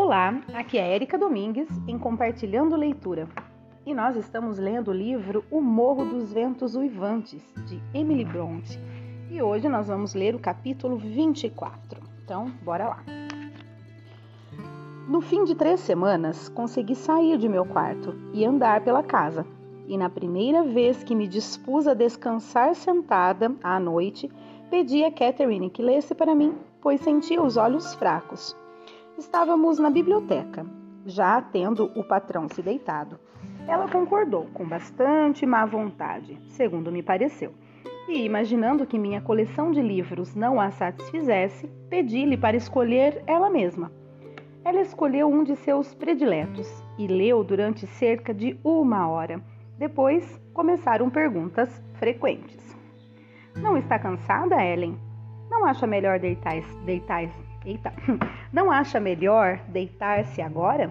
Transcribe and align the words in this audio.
Olá, 0.00 0.40
aqui 0.54 0.78
é 0.78 0.94
Erika 0.94 1.18
Domingues 1.18 1.68
em 1.88 1.98
Compartilhando 1.98 2.76
Leitura 2.76 3.28
e 3.84 3.92
nós 3.92 4.14
estamos 4.14 4.56
lendo 4.56 4.92
o 4.92 4.94
livro 4.94 5.44
O 5.50 5.60
Morro 5.60 6.04
dos 6.04 6.32
Ventos 6.32 6.76
Uivantes 6.76 7.42
de 7.66 7.82
Emily 7.92 8.24
Bronte 8.24 8.78
e 9.28 9.42
hoje 9.42 9.68
nós 9.68 9.88
vamos 9.88 10.14
ler 10.14 10.36
o 10.36 10.38
capítulo 10.38 10.96
24. 10.98 12.00
Então, 12.22 12.46
bora 12.62 12.90
lá. 12.90 13.02
No 15.08 15.20
fim 15.20 15.42
de 15.42 15.56
três 15.56 15.80
semanas, 15.80 16.48
consegui 16.48 16.94
sair 16.94 17.36
de 17.36 17.48
meu 17.48 17.66
quarto 17.66 18.14
e 18.32 18.44
andar 18.44 18.84
pela 18.84 19.02
casa. 19.02 19.44
E 19.88 19.98
na 19.98 20.08
primeira 20.08 20.62
vez 20.62 21.02
que 21.02 21.14
me 21.14 21.26
dispus 21.26 21.88
a 21.88 21.94
descansar 21.94 22.76
sentada 22.76 23.52
à 23.64 23.80
noite, 23.80 24.30
pedi 24.70 25.02
a 25.02 25.10
Catherine 25.10 25.68
que 25.68 25.82
lesse 25.82 26.14
para 26.14 26.36
mim, 26.36 26.54
pois 26.80 27.00
sentia 27.00 27.42
os 27.42 27.56
olhos 27.56 27.96
fracos. 27.96 28.56
Estávamos 29.18 29.80
na 29.80 29.90
biblioteca, 29.90 30.64
já 31.04 31.42
tendo 31.42 31.90
o 31.96 32.04
patrão 32.04 32.48
se 32.48 32.62
deitado. 32.62 33.18
Ela 33.66 33.88
concordou 33.88 34.46
com 34.54 34.64
bastante 34.64 35.44
má 35.44 35.66
vontade, 35.66 36.40
segundo 36.46 36.92
me 36.92 37.02
pareceu. 37.02 37.52
E, 38.08 38.24
imaginando 38.24 38.86
que 38.86 38.96
minha 38.96 39.20
coleção 39.20 39.72
de 39.72 39.82
livros 39.82 40.36
não 40.36 40.60
a 40.60 40.70
satisfizesse, 40.70 41.66
pedi-lhe 41.90 42.36
para 42.36 42.56
escolher 42.56 43.20
ela 43.26 43.50
mesma. 43.50 43.90
Ela 44.64 44.82
escolheu 44.82 45.28
um 45.28 45.42
de 45.42 45.56
seus 45.56 45.92
prediletos 45.92 46.68
e 46.96 47.08
leu 47.08 47.42
durante 47.42 47.88
cerca 47.88 48.32
de 48.32 48.56
uma 48.62 49.08
hora. 49.08 49.42
Depois 49.76 50.40
começaram 50.54 51.10
perguntas 51.10 51.82
frequentes. 51.94 52.78
Não 53.56 53.76
está 53.76 53.98
cansada, 53.98 54.64
Ellen? 54.64 54.96
Não 55.50 55.66
acha 55.66 55.88
melhor 55.88 56.20
deitar, 56.20 56.60
deitar 56.84 57.24
Eita, 57.68 57.92
não 58.50 58.70
acha 58.70 58.98
melhor 58.98 59.60
deitar-se 59.68 60.40
agora? 60.40 60.90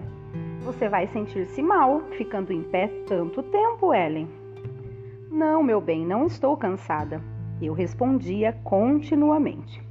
Você 0.60 0.88
vai 0.88 1.08
sentir-se 1.08 1.60
mal 1.60 2.02
ficando 2.16 2.52
em 2.52 2.62
pé 2.62 2.86
tanto 3.08 3.42
tempo, 3.42 3.92
Ellen. 3.92 4.28
Não, 5.28 5.60
meu 5.60 5.80
bem, 5.80 6.06
não 6.06 6.24
estou 6.24 6.56
cansada. 6.56 7.20
Eu 7.60 7.74
respondia 7.74 8.52
continuamente. 8.62 9.82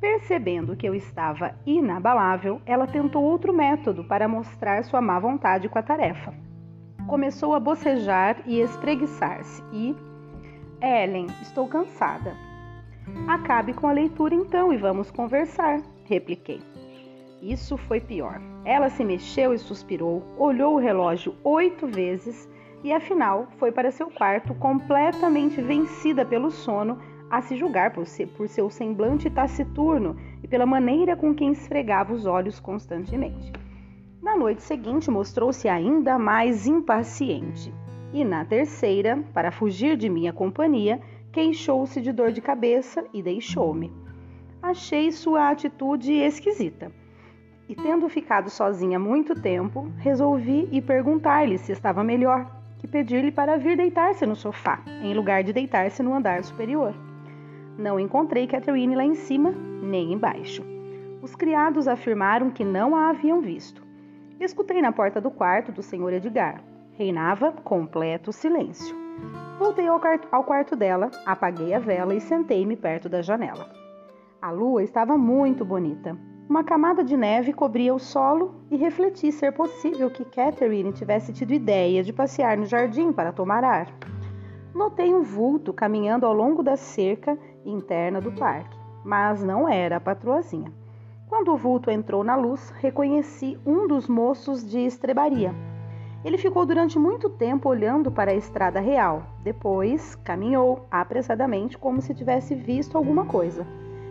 Percebendo 0.00 0.74
que 0.74 0.88
eu 0.88 0.94
estava 0.94 1.54
inabalável, 1.66 2.58
ela 2.64 2.86
tentou 2.86 3.22
outro 3.22 3.52
método 3.52 4.02
para 4.04 4.26
mostrar 4.26 4.82
sua 4.82 5.02
má 5.02 5.18
vontade 5.18 5.68
com 5.68 5.78
a 5.78 5.82
tarefa. 5.82 6.32
Começou 7.06 7.54
a 7.54 7.60
bocejar 7.60 8.38
e 8.46 8.60
espreguiçar-se 8.62 9.62
e. 9.70 9.94
Ellen, 10.80 11.26
estou 11.42 11.68
cansada. 11.68 12.34
Acabe 13.28 13.74
com 13.74 13.86
a 13.86 13.92
leitura 13.92 14.34
então 14.34 14.72
e 14.72 14.78
vamos 14.78 15.10
conversar 15.10 15.82
repliquei. 16.04 16.60
Isso 17.42 17.76
foi 17.76 18.00
pior. 18.00 18.40
Ela 18.64 18.88
se 18.88 19.04
mexeu 19.04 19.52
e 19.52 19.58
suspirou, 19.58 20.22
olhou 20.38 20.74
o 20.74 20.78
relógio 20.78 21.34
oito 21.44 21.86
vezes 21.86 22.48
e, 22.82 22.92
afinal, 22.92 23.48
foi 23.58 23.70
para 23.70 23.90
seu 23.90 24.10
quarto 24.10 24.54
completamente 24.54 25.60
vencida 25.60 26.24
pelo 26.24 26.50
sono, 26.50 26.98
a 27.30 27.42
se 27.42 27.56
julgar 27.56 27.92
por, 27.92 28.06
seu 28.06 28.70
semblante 28.70 29.28
taciturno 29.28 30.16
e 30.42 30.48
pela 30.48 30.64
maneira 30.64 31.16
com 31.16 31.34
que 31.34 31.44
esfregava 31.44 32.14
os 32.14 32.26
olhos 32.26 32.60
constantemente. 32.60 33.52
Na 34.22 34.36
noite 34.36 34.62
seguinte, 34.62 35.10
mostrou-se 35.10 35.68
ainda 35.68 36.18
mais 36.18 36.66
impaciente. 36.66 37.72
E 38.12 38.24
na 38.24 38.44
terceira, 38.44 39.22
para 39.34 39.50
fugir 39.50 39.96
de 39.96 40.08
minha 40.08 40.32
companhia, 40.32 41.00
queixou-se 41.32 42.00
de 42.00 42.12
dor 42.12 42.30
de 42.32 42.40
cabeça 42.40 43.04
e 43.12 43.22
deixou-me 43.22 44.03
achei 44.64 45.12
sua 45.12 45.50
atitude 45.50 46.12
esquisita. 46.12 46.90
E 47.68 47.74
tendo 47.74 48.08
ficado 48.08 48.48
sozinha 48.48 48.98
muito 48.98 49.34
tempo, 49.34 49.90
resolvi 49.98 50.68
ir 50.72 50.82
perguntar-lhe 50.82 51.58
se 51.58 51.72
estava 51.72 52.02
melhor 52.02 52.50
e 52.82 52.88
pedir-lhe 52.88 53.30
para 53.30 53.58
vir 53.58 53.76
deitar-se 53.76 54.24
no 54.24 54.34
sofá, 54.34 54.82
em 55.02 55.14
lugar 55.14 55.42
de 55.42 55.52
deitar-se 55.52 56.02
no 56.02 56.14
andar 56.14 56.42
superior. 56.44 56.94
Não 57.76 58.00
encontrei 58.00 58.46
Catherine 58.46 58.94
lá 58.94 59.04
em 59.04 59.14
cima, 59.14 59.50
nem 59.50 60.12
embaixo. 60.12 60.62
Os 61.20 61.34
criados 61.34 61.86
afirmaram 61.86 62.50
que 62.50 62.64
não 62.64 62.96
a 62.96 63.10
haviam 63.10 63.40
visto. 63.40 63.82
Escutei 64.40 64.80
na 64.80 64.92
porta 64.92 65.20
do 65.20 65.30
quarto 65.30 65.72
do 65.72 65.82
senhor 65.82 66.12
Edgar. 66.12 66.62
Reinava 66.94 67.52
completo 67.52 68.32
silêncio. 68.32 68.96
Voltei 69.58 69.86
ao 69.86 70.44
quarto 70.44 70.74
dela, 70.76 71.10
apaguei 71.24 71.74
a 71.74 71.78
vela 71.78 72.14
e 72.14 72.20
sentei-me 72.20 72.76
perto 72.76 73.08
da 73.08 73.22
janela. 73.22 73.83
A 74.44 74.50
lua 74.50 74.82
estava 74.82 75.16
muito 75.16 75.64
bonita. 75.64 76.14
Uma 76.46 76.62
camada 76.62 77.02
de 77.02 77.16
neve 77.16 77.50
cobria 77.50 77.94
o 77.94 77.98
solo 77.98 78.56
e 78.70 78.76
refleti 78.76 79.32
ser 79.32 79.52
possível 79.52 80.10
que 80.10 80.22
Catherine 80.22 80.92
tivesse 80.92 81.32
tido 81.32 81.54
ideia 81.54 82.02
de 82.02 82.12
passear 82.12 82.54
no 82.58 82.66
jardim 82.66 83.10
para 83.10 83.32
tomar 83.32 83.64
ar. 83.64 83.88
Notei 84.74 85.14
um 85.14 85.22
vulto 85.22 85.72
caminhando 85.72 86.26
ao 86.26 86.34
longo 86.34 86.62
da 86.62 86.76
cerca 86.76 87.38
interna 87.64 88.20
do 88.20 88.32
parque, 88.32 88.76
mas 89.02 89.42
não 89.42 89.66
era 89.66 89.96
a 89.96 90.00
patroazinha. 90.00 90.70
Quando 91.26 91.50
o 91.50 91.56
vulto 91.56 91.90
entrou 91.90 92.22
na 92.22 92.36
luz, 92.36 92.68
reconheci 92.82 93.58
um 93.64 93.88
dos 93.88 94.06
moços 94.06 94.62
de 94.62 94.80
estrebaria. 94.80 95.54
Ele 96.22 96.36
ficou 96.36 96.66
durante 96.66 96.98
muito 96.98 97.30
tempo 97.30 97.70
olhando 97.70 98.12
para 98.12 98.32
a 98.32 98.36
estrada 98.36 98.78
real. 98.78 99.22
Depois 99.42 100.14
caminhou 100.16 100.86
apressadamente 100.90 101.78
como 101.78 102.02
se 102.02 102.14
tivesse 102.14 102.54
visto 102.54 102.98
alguma 102.98 103.24
coisa 103.24 103.66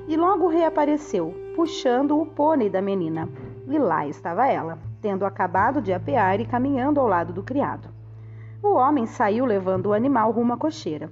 e 0.07 0.17
logo 0.17 0.47
reapareceu, 0.47 1.33
puxando 1.55 2.19
o 2.19 2.25
pônei 2.25 2.69
da 2.69 2.81
menina. 2.81 3.29
E 3.67 3.77
lá 3.77 4.05
estava 4.07 4.47
ela, 4.47 4.77
tendo 5.01 5.25
acabado 5.25 5.81
de 5.81 5.93
apear 5.93 6.39
e 6.39 6.45
caminhando 6.45 6.99
ao 6.99 7.07
lado 7.07 7.31
do 7.31 7.43
criado. 7.43 7.89
O 8.61 8.75
homem 8.75 9.05
saiu 9.05 9.45
levando 9.45 9.87
o 9.87 9.93
animal 9.93 10.31
rumo 10.31 10.53
à 10.53 10.57
cocheira. 10.57 11.11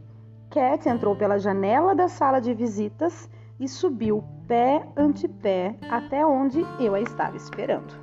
Cat 0.50 0.88
entrou 0.88 1.16
pela 1.16 1.40
janela 1.40 1.96
da 1.96 2.08
sala 2.08 2.40
de 2.40 2.54
visitas 2.54 3.30
e 3.60 3.68
subiu 3.68 4.24
pé 4.48 4.86
ante 4.98 5.28
pé 5.28 5.76
até 5.90 6.26
onde 6.26 6.66
eu 6.80 6.96
a 6.96 7.00
estava 7.00 7.38
esperando. 7.38 7.94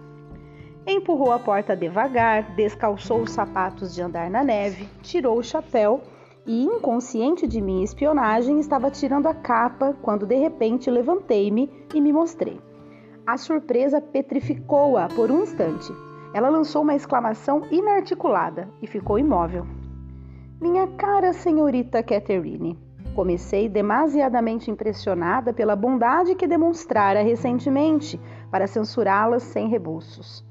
Empurrou 0.86 1.32
a 1.32 1.38
porta 1.38 1.76
devagar, 1.76 2.54
descalçou 2.54 3.20
os 3.20 3.32
sapatos 3.32 3.94
de 3.94 4.00
andar 4.00 4.30
na 4.30 4.42
neve, 4.42 4.88
tirou 5.02 5.38
o 5.38 5.42
chapéu 5.42 6.00
e, 6.48 6.64
inconsciente 6.64 7.46
de 7.46 7.60
minha 7.60 7.84
espionagem, 7.84 8.58
estava 8.58 8.90
tirando 8.90 9.26
a 9.26 9.34
capa 9.34 9.94
quando 10.00 10.26
de 10.26 10.34
repente 10.34 10.90
levantei-me 10.90 11.70
e 11.94 12.00
me 12.00 12.10
mostrei. 12.10 12.58
A 13.26 13.36
surpresa 13.36 14.00
petrificou-a 14.00 15.08
por 15.08 15.30
um 15.30 15.42
instante. 15.42 15.92
Ela 16.32 16.48
lançou 16.48 16.82
uma 16.82 16.94
exclamação 16.94 17.62
inarticulada 17.70 18.66
e 18.80 18.86
ficou 18.86 19.18
imóvel. 19.18 19.66
Minha 20.58 20.86
cara 20.88 21.34
senhorita 21.34 22.02
Catherine, 22.02 22.78
comecei 23.14 23.68
demasiadamente 23.68 24.70
impressionada 24.70 25.52
pela 25.52 25.76
bondade 25.76 26.34
que 26.34 26.46
demonstrara 26.46 27.22
recentemente 27.22 28.18
para 28.50 28.66
censurá-la 28.66 29.38
sem 29.38 29.68
rebuços. 29.68 30.42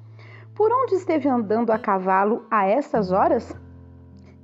Por 0.53 0.71
onde 0.71 0.95
esteve 0.95 1.27
andando 1.27 1.71
a 1.71 1.79
cavalo 1.79 2.45
a 2.51 2.65
estas 2.67 3.11
horas? 3.11 3.55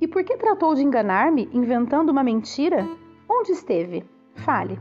E 0.03 0.08
por 0.08 0.22
que 0.22 0.36
tratou 0.36 0.75
de 0.75 0.84
enganar-me, 0.84 1.47
inventando 1.53 2.09
uma 2.09 2.25
mentira? 2.25 2.86
Onde 3.30 3.53
esteve? 3.53 4.03
Fale. 4.36 4.78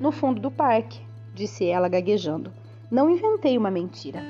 No 0.00 0.12
fundo 0.12 0.40
do 0.40 0.52
parque, 0.52 1.00
disse 1.34 1.66
ela 1.66 1.88
gaguejando. 1.88 2.52
Não 2.92 3.10
inventei 3.10 3.58
uma 3.58 3.72
mentira. 3.72 4.22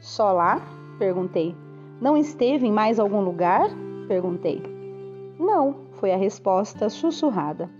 Só 0.00 0.32
lá? 0.32 0.60
perguntei. 0.98 1.54
Não 2.00 2.16
esteve 2.16 2.66
em 2.66 2.72
mais 2.72 2.98
algum 2.98 3.20
lugar? 3.20 3.70
perguntei. 4.08 4.60
Não, 5.38 5.76
foi 5.92 6.10
a 6.10 6.16
resposta 6.16 6.90
sussurrada. 6.90 7.70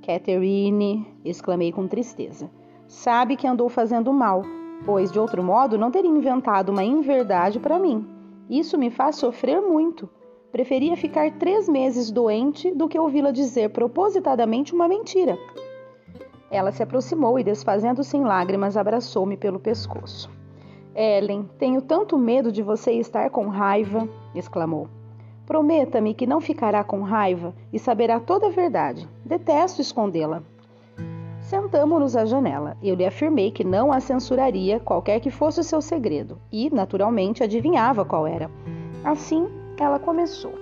Catherine, 0.00 1.06
exclamei 1.22 1.72
com 1.72 1.86
tristeza, 1.86 2.50
sabe 2.88 3.36
que 3.36 3.46
andou 3.46 3.68
fazendo 3.68 4.10
mal, 4.14 4.40
pois 4.86 5.12
de 5.12 5.18
outro 5.18 5.42
modo 5.42 5.76
não 5.76 5.90
teria 5.90 6.10
inventado 6.10 6.70
uma 6.70 6.82
inverdade 6.84 7.60
para 7.60 7.78
mim. 7.78 8.08
Isso 8.48 8.78
me 8.78 8.88
faz 8.88 9.16
sofrer 9.16 9.60
muito. 9.60 10.08
Preferia 10.54 10.96
ficar 10.96 11.32
três 11.32 11.68
meses 11.68 12.12
doente 12.12 12.70
do 12.70 12.88
que 12.88 12.96
ouvi-la 12.96 13.32
dizer 13.32 13.70
propositadamente 13.70 14.72
uma 14.72 14.86
mentira. 14.86 15.36
Ela 16.48 16.70
se 16.70 16.80
aproximou 16.80 17.36
e, 17.40 17.42
desfazendo-se 17.42 18.16
em 18.16 18.22
lágrimas, 18.22 18.76
abraçou-me 18.76 19.36
pelo 19.36 19.58
pescoço. 19.58 20.30
Ellen, 20.94 21.50
tenho 21.58 21.82
tanto 21.82 22.16
medo 22.16 22.52
de 22.52 22.62
você 22.62 22.92
estar 22.92 23.30
com 23.30 23.48
raiva, 23.48 24.08
exclamou. 24.32 24.86
Prometa-me 25.44 26.14
que 26.14 26.24
não 26.24 26.40
ficará 26.40 26.84
com 26.84 27.02
raiva 27.02 27.52
e 27.72 27.78
saberá 27.80 28.20
toda 28.20 28.46
a 28.46 28.50
verdade. 28.50 29.08
Detesto 29.24 29.80
escondê-la. 29.80 30.40
Sentamo-nos 31.40 32.14
à 32.14 32.24
janela. 32.24 32.76
Eu 32.80 32.94
lhe 32.94 33.04
afirmei 33.04 33.50
que 33.50 33.64
não 33.64 33.92
a 33.92 33.98
censuraria, 33.98 34.78
qualquer 34.78 35.18
que 35.18 35.32
fosse 35.32 35.58
o 35.58 35.64
seu 35.64 35.82
segredo, 35.82 36.38
e, 36.52 36.72
naturalmente, 36.72 37.42
adivinhava 37.42 38.04
qual 38.04 38.24
era. 38.24 38.48
Assim, 39.02 39.48
ela 39.82 39.98
começou. 39.98 40.54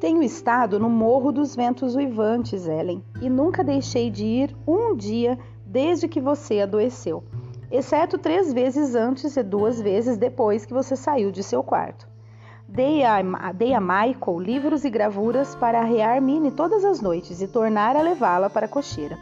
Tenho 0.00 0.22
estado 0.22 0.78
no 0.78 0.88
Morro 0.88 1.32
dos 1.32 1.56
Ventos 1.56 1.96
Uivantes, 1.96 2.68
Ellen, 2.68 3.02
e 3.20 3.28
nunca 3.28 3.64
deixei 3.64 4.10
de 4.10 4.24
ir 4.24 4.56
um 4.66 4.94
dia 4.94 5.36
desde 5.66 6.06
que 6.06 6.20
você 6.20 6.60
adoeceu. 6.60 7.24
exceto 7.70 8.16
três 8.16 8.52
vezes 8.52 8.94
antes 8.94 9.36
e 9.36 9.42
duas 9.42 9.80
vezes 9.80 10.16
depois 10.16 10.64
que 10.64 10.72
você 10.72 10.96
saiu 10.96 11.30
de 11.30 11.42
seu 11.42 11.62
quarto. 11.62 12.08
Dei 12.66 13.02
a, 13.04 13.20
dei 13.52 13.74
a 13.74 13.80
Michael 13.80 14.40
livros 14.40 14.84
e 14.84 14.90
gravuras 14.90 15.54
para 15.54 15.80
arrear 15.80 16.20
Minnie 16.22 16.50
todas 16.50 16.84
as 16.84 17.00
noites 17.00 17.42
e 17.42 17.48
tornar 17.48 17.96
a 17.96 18.02
levá-la 18.02 18.48
para 18.48 18.66
a 18.66 18.68
cocheira. 18.68 19.18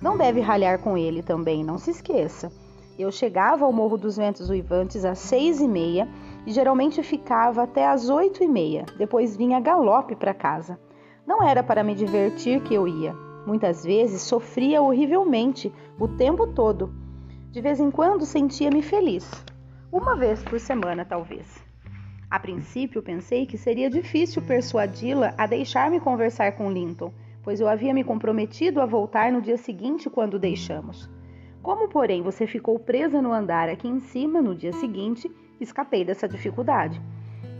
Não 0.00 0.16
deve 0.16 0.40
ralhar 0.40 0.78
com 0.78 0.96
ele 0.96 1.22
também, 1.22 1.64
não 1.64 1.78
se 1.78 1.90
esqueça. 1.90 2.52
Eu 2.98 3.10
chegava 3.10 3.64
ao 3.64 3.72
Morro 3.72 3.96
dos 3.96 4.16
Ventos 4.16 4.50
Uivantes 4.50 5.04
às 5.04 5.18
seis 5.18 5.60
e 5.60 5.66
meia 5.66 6.06
e 6.46 6.52
geralmente 6.52 7.02
ficava 7.02 7.62
até 7.62 7.86
às 7.86 8.08
oito 8.08 8.42
e 8.42 8.48
meia. 8.48 8.84
Depois 8.96 9.36
vinha 9.36 9.60
galope 9.60 10.16
para 10.16 10.34
casa. 10.34 10.78
Não 11.26 11.42
era 11.42 11.62
para 11.62 11.84
me 11.84 11.94
divertir 11.94 12.62
que 12.62 12.74
eu 12.74 12.88
ia. 12.88 13.14
Muitas 13.46 13.84
vezes 13.84 14.22
sofria 14.22 14.82
horrivelmente 14.82 15.72
o 15.98 16.08
tempo 16.08 16.46
todo. 16.48 16.92
De 17.50 17.60
vez 17.60 17.80
em 17.80 17.90
quando 17.90 18.24
sentia-me 18.24 18.82
feliz. 18.82 19.30
Uma 19.90 20.16
vez 20.16 20.42
por 20.42 20.58
semana, 20.58 21.04
talvez. 21.04 21.62
A 22.30 22.40
princípio, 22.40 23.02
pensei 23.02 23.44
que 23.44 23.58
seria 23.58 23.90
difícil 23.90 24.40
persuadi-la 24.40 25.34
a 25.36 25.46
deixar-me 25.46 26.00
conversar 26.00 26.52
com 26.52 26.72
Linton, 26.72 27.12
pois 27.42 27.60
eu 27.60 27.68
havia 27.68 27.92
me 27.92 28.02
comprometido 28.02 28.80
a 28.80 28.86
voltar 28.86 29.30
no 29.30 29.42
dia 29.42 29.58
seguinte 29.58 30.08
quando 30.08 30.38
deixamos. 30.38 31.10
Como, 31.62 31.88
porém, 31.88 32.22
você 32.22 32.46
ficou 32.46 32.78
presa 32.78 33.20
no 33.20 33.32
andar 33.32 33.68
aqui 33.68 33.86
em 33.86 34.00
cima 34.00 34.40
no 34.40 34.54
dia 34.54 34.72
seguinte, 34.72 35.30
escapei 35.62 36.04
dessa 36.04 36.28
dificuldade. 36.28 37.00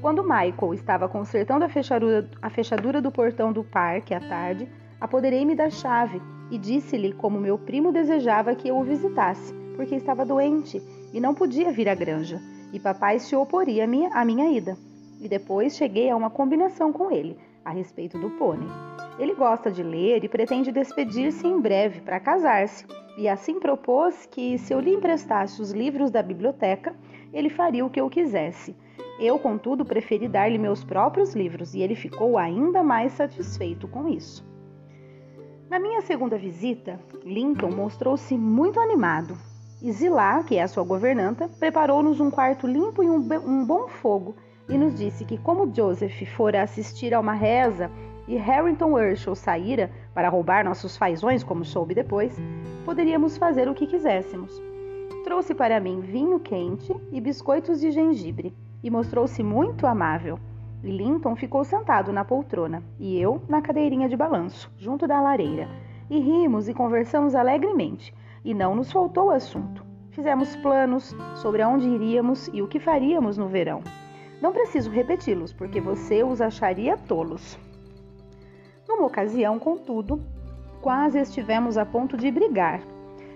Quando 0.01 0.23
Michael 0.23 0.75
estava 0.75 1.09
consertando 1.09 1.65
a 1.65 1.69
fechadura, 1.69 2.29
a 2.41 2.51
fechadura 2.51 3.01
do 3.01 3.13
portão 3.13 3.53
do 3.53 3.63
parque 3.63 4.13
à 4.13 4.21
tarde, 4.21 4.69
apoderei-me 5.01 5.55
da 5.55 5.71
chave 5.71 6.21
e 6.51 6.59
disse-lhe 6.59 7.13
como 7.13 7.41
meu 7.41 7.57
primo 7.57 7.93
desejava 7.93 8.55
que 8.55 8.69
eu 8.69 8.77
o 8.79 8.85
visitasse, 8.85 9.55
porque 9.77 9.95
estava 9.95 10.27
doente 10.27 10.83
e 11.13 11.21
não 11.21 11.35
podia 11.35 11.71
vir 11.71 11.89
à 11.89 11.95
granja 11.95 12.41
e 12.73 12.81
papai 12.81 13.19
se 13.19 13.37
oporia 13.37 13.85
à 13.85 13.87
minha, 13.87 14.11
à 14.13 14.25
minha 14.25 14.51
ida. 14.51 14.77
E 15.21 15.29
depois 15.29 15.77
cheguei 15.77 16.11
a 16.11 16.17
uma 16.17 16.31
combinação 16.31 16.93
com 16.93 17.11
ele 17.11 17.39
a 17.65 17.71
respeito 17.71 18.19
do 18.19 18.31
pônei. 18.31 18.69
Ele 19.19 19.35
gosta 19.35 19.71
de 19.71 19.83
ler 19.83 20.25
e 20.25 20.29
pretende 20.29 20.73
despedir-se 20.73 21.47
em 21.47 21.61
breve 21.61 22.01
para 22.01 22.19
casar-se, 22.19 22.85
e 23.17 23.29
assim 23.29 23.61
propôs 23.61 24.27
que, 24.27 24.59
se 24.59 24.73
eu 24.73 24.81
lhe 24.81 24.93
emprestasse 24.93 25.61
os 25.61 25.71
livros 25.71 26.11
da 26.11 26.23
biblioteca, 26.23 26.95
ele 27.33 27.49
faria 27.49 27.85
o 27.85 27.91
que 27.91 28.01
eu 28.01 28.11
quisesse. 28.11 28.77
Eu, 29.19 29.39
contudo, 29.39 29.85
preferi 29.85 30.29
dar-lhe 30.29 30.59
meus 30.59 30.83
próprios 30.83 31.35
livros 31.35 31.75
e 31.75 31.81
ele 31.81 31.95
ficou 31.95 32.37
ainda 32.37 32.83
mais 32.83 33.13
satisfeito 33.13 33.87
com 33.87 34.09
isso. 34.09 34.45
Na 35.71 35.79
minha 35.79 36.03
segunda 36.03 36.37
visita, 36.37 37.01
Lincoln 37.25 37.71
mostrou-se 37.71 38.37
muito 38.37 38.79
animado 38.79 39.39
e 39.83 39.91
Zilá, 39.91 40.43
que 40.45 40.57
é 40.57 40.63
a 40.63 40.69
sua 40.69 40.85
governanta, 40.85 41.49
preparou-nos 41.59 42.21
um 42.21 42.31
quarto 42.31 42.67
limpo 42.67 43.03
e 43.03 43.11
um, 43.11 43.65
bom 43.65 43.89
fogo 43.89 44.37
e 44.69 44.79
nos 44.79 44.95
disse 44.95 45.25
que, 45.25 45.39
como 45.39 45.75
Joseph 45.75 46.23
fora 46.37 46.63
assistir 46.63 47.13
a 47.13 47.21
uma 47.21 47.33
reza 47.33 47.91
e 48.29 48.37
Harrington 48.37 48.93
Urshel 48.93 49.35
saíra 49.35 49.91
para 50.15 50.29
roubar 50.29 50.65
nossos 50.65 50.97
fazões, 50.97 51.43
como 51.43 51.65
soube 51.65 51.95
depois, 51.95 52.37
poderíamos 52.85 53.37
fazer 53.37 53.69
o 53.69 53.75
que 53.75 53.87
quiséssemos. 53.87 54.72
Trouxe 55.25 55.55
para 55.55 55.79
mim 55.79 56.01
vinho 56.01 56.41
quente 56.41 56.95
e 57.13 57.21
biscoitos 57.21 57.81
de 57.81 57.93
gengibre 57.93 58.53
e 58.83 58.91
mostrou-se 58.91 59.43
muito 59.43 59.87
amável. 59.87 60.39
Linton 60.83 61.37
ficou 61.37 61.63
sentado 61.63 62.13
na 62.13 62.25
poltrona 62.25 62.83
e 62.99 63.21
eu 63.21 63.41
na 63.49 63.63
cadeirinha 63.63 64.09
de 64.09 64.17
balanço, 64.17 64.71
junto 64.77 65.07
da 65.07 65.21
lareira, 65.21 65.69
e 66.11 66.19
rimos 66.19 66.69
e 66.69 66.75
conversamos 66.75 67.37
alegremente 67.37 68.13
e 68.45 68.53
não 68.53 68.75
nos 68.75 68.91
faltou 68.91 69.31
assunto. 69.31 69.85
Fizemos 70.11 70.57
planos 70.57 71.15
sobre 71.37 71.63
aonde 71.63 71.89
iríamos 71.89 72.51
e 72.53 72.61
o 72.61 72.67
que 72.67 72.81
faríamos 72.81 73.39
no 73.39 73.47
verão. 73.47 73.81
Não 74.41 74.53
preciso 74.53 74.91
repeti-los, 74.91 75.53
porque 75.53 75.81
você 75.81 76.25
os 76.25 76.41
acharia 76.41 76.97
tolos. 76.97 77.57
Numa 78.89 79.07
ocasião, 79.07 79.57
contudo, 79.59 80.21
quase 80.81 81.21
estivemos 81.21 81.79
a 81.79 81.87
ponto 81.87 82.17
de 82.17 82.29
brigar. 82.29 82.83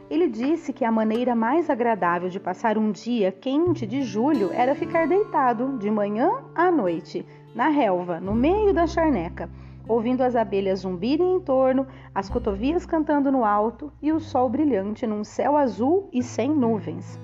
Ele 0.09 0.29
disse 0.29 0.73
que 0.73 0.85
a 0.85 0.93
maneira 0.93 1.35
mais 1.35 1.69
agradável 1.69 2.29
de 2.29 2.39
passar 2.39 2.79
um 2.79 2.93
dia 2.93 3.33
quente 3.33 3.87
de 3.87 4.03
julho 4.03 4.51
era 4.53 4.75
ficar 4.75 5.07
deitado, 5.07 5.79
de 5.79 5.91
manhã 5.91 6.31
à 6.55 6.71
noite, 6.71 7.27
na 7.55 7.69
relva, 7.69 8.21
no 8.21 8.35
meio 8.35 8.73
da 8.73 8.87
charneca 8.87 9.51
ouvindo 9.89 10.23
as 10.23 10.35
abelhas 10.35 10.81
zumbirem 10.81 11.37
em 11.37 11.41
torno, 11.41 11.87
as 12.15 12.29
cotovias 12.29 12.85
cantando 12.85 13.31
no 13.31 13.45
alto 13.45 13.93
e 14.03 14.13
o 14.13 14.19
sol 14.21 14.49
brilhante 14.49 15.07
num 15.07 15.23
céu 15.23 15.57
azul 15.57 16.09
e 16.13 16.23
sem 16.23 16.51
nuvens. 16.51 17.21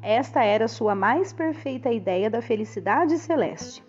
Esta 0.00 0.44
era 0.44 0.68
sua 0.68 0.94
mais 0.94 1.32
perfeita 1.32 1.90
ideia 1.90 2.30
da 2.30 2.40
felicidade 2.40 3.18
celeste. 3.18 3.84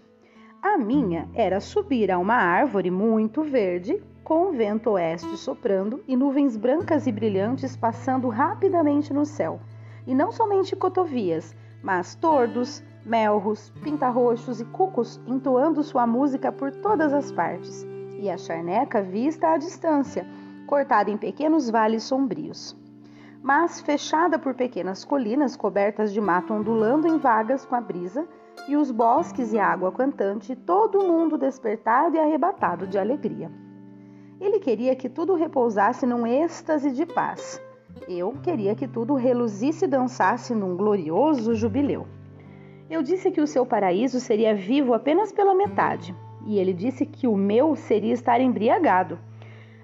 A 0.61 0.77
minha 0.77 1.29
era 1.33 1.59
subir 1.59 2.11
a 2.11 2.17
uma 2.17 2.35
árvore 2.35 2.89
muito 2.89 3.43
verde, 3.43 4.01
com 4.29 4.49
o 4.49 4.51
vento 4.51 4.91
oeste 4.91 5.35
soprando 5.37 6.03
e 6.07 6.15
nuvens 6.15 6.55
brancas 6.55 7.07
e 7.07 7.11
brilhantes 7.11 7.75
passando 7.75 8.29
rapidamente 8.29 9.11
no 9.11 9.25
céu. 9.25 9.59
E 10.05 10.13
não 10.13 10.31
somente 10.31 10.75
cotovias, 10.75 11.55
mas 11.81 12.13
tordos, 12.13 12.83
melros, 13.03 13.71
pintarroxos 13.81 14.61
e 14.61 14.65
cucos 14.65 15.19
entoando 15.25 15.81
sua 15.81 16.05
música 16.05 16.51
por 16.51 16.71
todas 16.71 17.11
as 17.11 17.31
partes 17.31 17.83
e 18.19 18.29
a 18.29 18.37
charneca 18.37 19.01
vista 19.01 19.47
à 19.47 19.57
distância, 19.57 20.27
cortada 20.67 21.09
em 21.09 21.17
pequenos 21.17 21.67
vales 21.67 22.03
sombrios. 22.03 22.77
Mas 23.41 23.81
fechada 23.81 24.37
por 24.37 24.53
pequenas 24.53 25.03
colinas 25.03 25.55
cobertas 25.55 26.13
de 26.13 26.21
mato 26.21 26.53
ondulando 26.53 27.07
em 27.07 27.17
vagas 27.17 27.65
com 27.65 27.73
a 27.73 27.81
brisa, 27.81 28.27
e 28.67 28.75
os 28.75 28.91
bosques 28.91 29.53
e 29.53 29.57
a 29.57 29.65
água 29.65 29.91
cantante, 29.91 30.55
todo 30.55 31.03
mundo 31.03 31.35
despertado 31.35 32.15
e 32.15 32.19
arrebatado 32.19 32.85
de 32.85 32.99
alegria. 32.99 33.49
Ele 34.39 34.59
queria 34.59 34.95
que 34.95 35.09
tudo 35.09 35.35
repousasse 35.35 36.05
num 36.05 36.25
êxtase 36.25 36.91
de 36.91 37.05
paz. 37.05 37.61
Eu 38.07 38.33
queria 38.41 38.73
que 38.73 38.87
tudo 38.87 39.15
reluzisse 39.15 39.83
e 39.83 39.87
dançasse 39.87 40.55
num 40.55 40.77
glorioso 40.77 41.53
jubileu. 41.55 42.07
Eu 42.89 43.03
disse 43.03 43.31
que 43.31 43.41
o 43.41 43.47
seu 43.47 43.65
paraíso 43.65 44.19
seria 44.19 44.55
vivo 44.55 44.93
apenas 44.93 45.33
pela 45.33 45.53
metade, 45.53 46.15
e 46.47 46.57
ele 46.57 46.73
disse 46.73 47.05
que 47.05 47.27
o 47.27 47.35
meu 47.35 47.75
seria 47.75 48.13
estar 48.13 48.39
embriagado. 48.39 49.19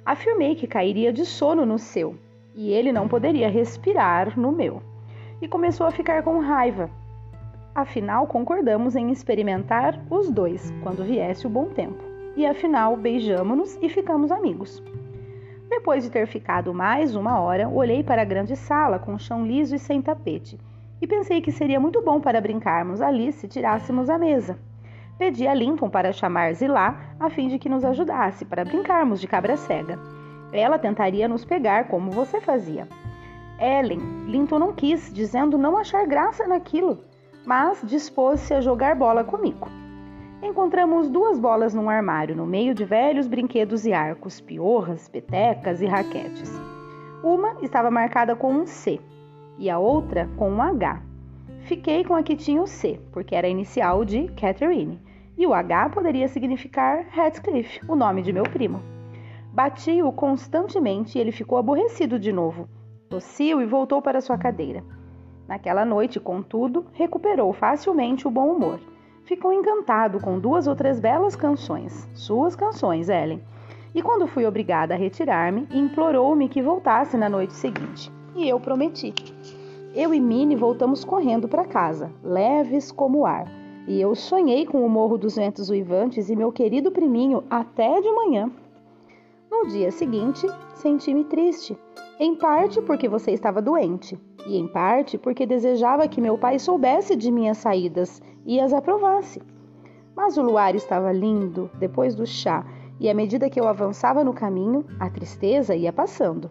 Afirmei 0.06 0.56
que 0.56 0.68
cairia 0.68 1.12
de 1.12 1.26
sono 1.26 1.66
no 1.66 1.78
seu, 1.78 2.16
e 2.56 2.72
ele 2.72 2.94
não 2.94 3.10
poderia 3.10 3.50
respirar 3.50 4.40
no 4.40 4.54
meu. 4.54 4.82
E 5.42 5.50
começou 5.50 5.86
a 5.86 5.92
ficar 5.92 6.24
com 6.24 6.40
raiva. 6.40 6.90
Afinal, 7.76 8.26
concordamos 8.26 8.96
em 8.96 9.12
experimentar 9.12 10.02
os 10.10 10.32
dois 10.32 10.74
quando 10.82 11.04
viesse 11.04 11.46
o 11.46 11.50
bom 11.50 11.66
tempo. 11.66 12.05
E 12.36 12.46
afinal, 12.46 12.96
beijamos-nos 12.98 13.78
e 13.82 13.90
ficamos 13.90 14.32
amigos. 14.32 14.84
Depois 15.70 16.04
de 16.04 16.10
ter 16.10 16.28
ficado 16.28 16.74
mais 16.74 17.16
uma 17.16 17.40
hora, 17.40 17.68
olhei 17.68 18.04
para 18.04 18.22
a 18.22 18.26
grande 18.26 18.56
sala 18.56 19.00
com 19.00 19.18
chão 19.18 19.46
liso 19.46 19.76
e 19.76 19.80
sem 19.80 20.02
tapete 20.02 20.60
e 21.02 21.08
pensei 21.08 21.42
que 21.42 21.52
seria 21.52 21.80
muito 21.80 22.02
bom 22.02 22.20
para 22.20 22.42
brincarmos 22.42 23.02
ali 23.02 23.32
se 23.32 23.48
tirássemos 23.48 24.10
a 24.10 24.18
mesa. 24.18 24.58
Pedi 25.18 25.48
a 25.48 25.54
Linton 25.54 25.90
para 25.90 26.12
chamar 26.12 26.54
Zilá 26.54 27.16
a 27.20 27.30
fim 27.30 27.48
de 27.48 27.58
que 27.58 27.70
nos 27.70 27.86
ajudasse 27.86 28.44
para 28.44 28.66
brincarmos 28.66 29.22
de 29.22 29.28
cabra 29.28 29.56
cega. 29.56 30.00
Ela 30.52 30.78
tentaria 30.78 31.28
nos 31.28 31.46
pegar 31.46 31.88
como 31.88 32.12
você 32.12 32.42
fazia. 32.42 32.88
Ellen, 33.60 34.26
Linton 34.26 34.60
não 34.60 34.74
quis, 34.74 35.14
dizendo 35.14 35.58
não 35.58 35.78
achar 35.78 36.06
graça 36.06 36.48
naquilo, 36.48 37.00
mas 37.46 37.82
dispôs-se 37.84 38.54
a 38.54 38.62
jogar 38.62 38.96
bola 38.96 39.24
comigo. 39.24 39.70
Encontramos 40.44 41.10
duas 41.10 41.40
bolas 41.40 41.74
num 41.74 41.90
armário, 41.90 42.36
no 42.36 42.46
meio 42.46 42.76
de 42.76 42.84
velhos 42.84 43.28
brinquedos 43.28 43.86
e 43.86 43.94
arcos, 43.94 44.42
piorras, 44.42 45.08
petecas 45.08 45.82
e 45.82 45.86
raquetes. 45.86 46.52
Uma 47.24 47.58
estava 47.62 47.90
marcada 47.90 48.36
com 48.36 48.54
um 48.54 48.66
C 48.68 49.00
e 49.58 49.70
a 49.70 49.80
outra 49.80 50.30
com 50.38 50.52
um 50.52 50.62
H. 50.62 51.02
Fiquei 51.62 52.04
com 52.04 52.14
a 52.14 52.22
que 52.22 52.36
tinha 52.36 52.62
o 52.62 52.68
C, 52.68 53.00
porque 53.12 53.34
era 53.34 53.48
a 53.48 53.50
inicial 53.50 54.04
de 54.06 54.28
Catherine, 54.34 55.00
e 55.38 55.48
o 55.48 55.54
H 55.54 55.90
poderia 55.90 56.28
significar 56.28 57.08
Heathcliff, 57.18 57.82
o 57.88 57.96
nome 57.96 58.22
de 58.22 58.32
meu 58.32 58.44
primo. 58.44 58.82
Bati-o 59.54 60.12
constantemente 60.12 61.18
e 61.18 61.22
ele 61.22 61.32
ficou 61.32 61.58
aborrecido 61.58 62.20
de 62.20 62.32
novo. 62.32 62.68
Tossiu 63.10 63.62
e 63.62 63.66
voltou 63.66 64.02
para 64.02 64.22
sua 64.22 64.38
cadeira. 64.38 64.84
Naquela 65.48 65.86
noite, 65.86 66.20
contudo, 66.20 66.86
recuperou 66.92 67.54
facilmente 67.54 68.28
o 68.28 68.32
bom 68.32 68.52
humor. 68.52 68.80
Ficou 69.26 69.52
encantado 69.52 70.20
com 70.20 70.40
duas 70.40 70.68
ou 70.68 70.76
três 70.76 71.00
belas 71.00 71.36
canções, 71.36 72.08
suas 72.14 72.56
canções, 72.56 73.10
Ellen. 73.10 73.42
E 73.94 74.00
quando 74.00 74.28
fui 74.28 74.46
obrigada 74.46 74.94
a 74.94 74.98
retirar-me, 74.98 75.68
implorou-me 75.72 76.48
que 76.48 76.62
voltasse 76.62 77.18
na 77.18 77.28
noite 77.28 77.54
seguinte. 77.54 78.12
E 78.36 78.48
eu 78.48 78.60
prometi. 78.60 79.16
Eu 79.96 80.14
e 80.14 80.20
Minnie 80.20 80.56
voltamos 80.56 81.04
correndo 81.04 81.48
para 81.48 81.66
casa, 81.66 82.12
leves 82.24 82.92
como 82.92 83.20
o 83.20 83.26
ar, 83.26 83.52
e 83.88 84.00
eu 84.00 84.14
sonhei 84.14 84.64
com 84.64 84.86
o 84.86 84.90
Morro 84.90 85.18
dos 85.18 85.38
Ventos 85.38 85.72
Uivantes 85.72 86.30
e 86.30 86.36
meu 86.36 86.52
querido 86.52 86.92
priminho 86.92 87.44
até 87.50 88.00
de 88.00 88.12
manhã. 88.12 88.52
No 89.50 89.68
dia 89.68 89.90
seguinte, 89.92 90.46
senti-me 90.76 91.24
triste, 91.24 91.76
em 92.20 92.36
parte 92.36 92.80
porque 92.80 93.10
você 93.10 93.32
estava 93.32 93.60
doente, 93.60 94.20
e 94.46 94.56
em 94.56 94.68
parte 94.68 95.18
porque 95.18 95.48
desejava 95.48 96.08
que 96.08 96.22
meu 96.22 96.38
pai 96.38 96.60
soubesse 96.60 97.16
de 97.16 97.32
minhas 97.32 97.58
saídas 97.58 98.22
e 98.46 98.60
as 98.60 98.72
aprovasse. 98.72 99.42
Mas 100.16 100.38
o 100.38 100.42
luar 100.42 100.76
estava 100.76 101.12
lindo 101.12 101.70
depois 101.80 102.16
do 102.16 102.26
chá, 102.26 102.66
e 103.00 103.10
à 103.10 103.14
medida 103.14 103.50
que 103.50 103.60
eu 103.60 103.68
avançava 103.68 104.24
no 104.24 104.34
caminho, 104.34 104.86
a 105.00 105.10
tristeza 105.10 105.76
ia 105.76 105.92
passando. 105.92 106.50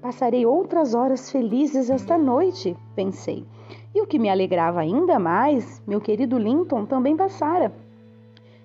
Passarei 0.00 0.44
outras 0.44 0.94
horas 0.94 1.30
felizes 1.30 1.88
esta 1.88 2.18
noite, 2.18 2.76
pensei. 2.94 3.46
E 3.94 4.00
o 4.00 4.06
que 4.06 4.18
me 4.18 4.28
alegrava 4.28 4.80
ainda 4.80 5.18
mais, 5.18 5.82
meu 5.86 6.00
querido 6.00 6.38
Linton 6.38 6.84
também 6.84 7.16
passara. 7.16 7.72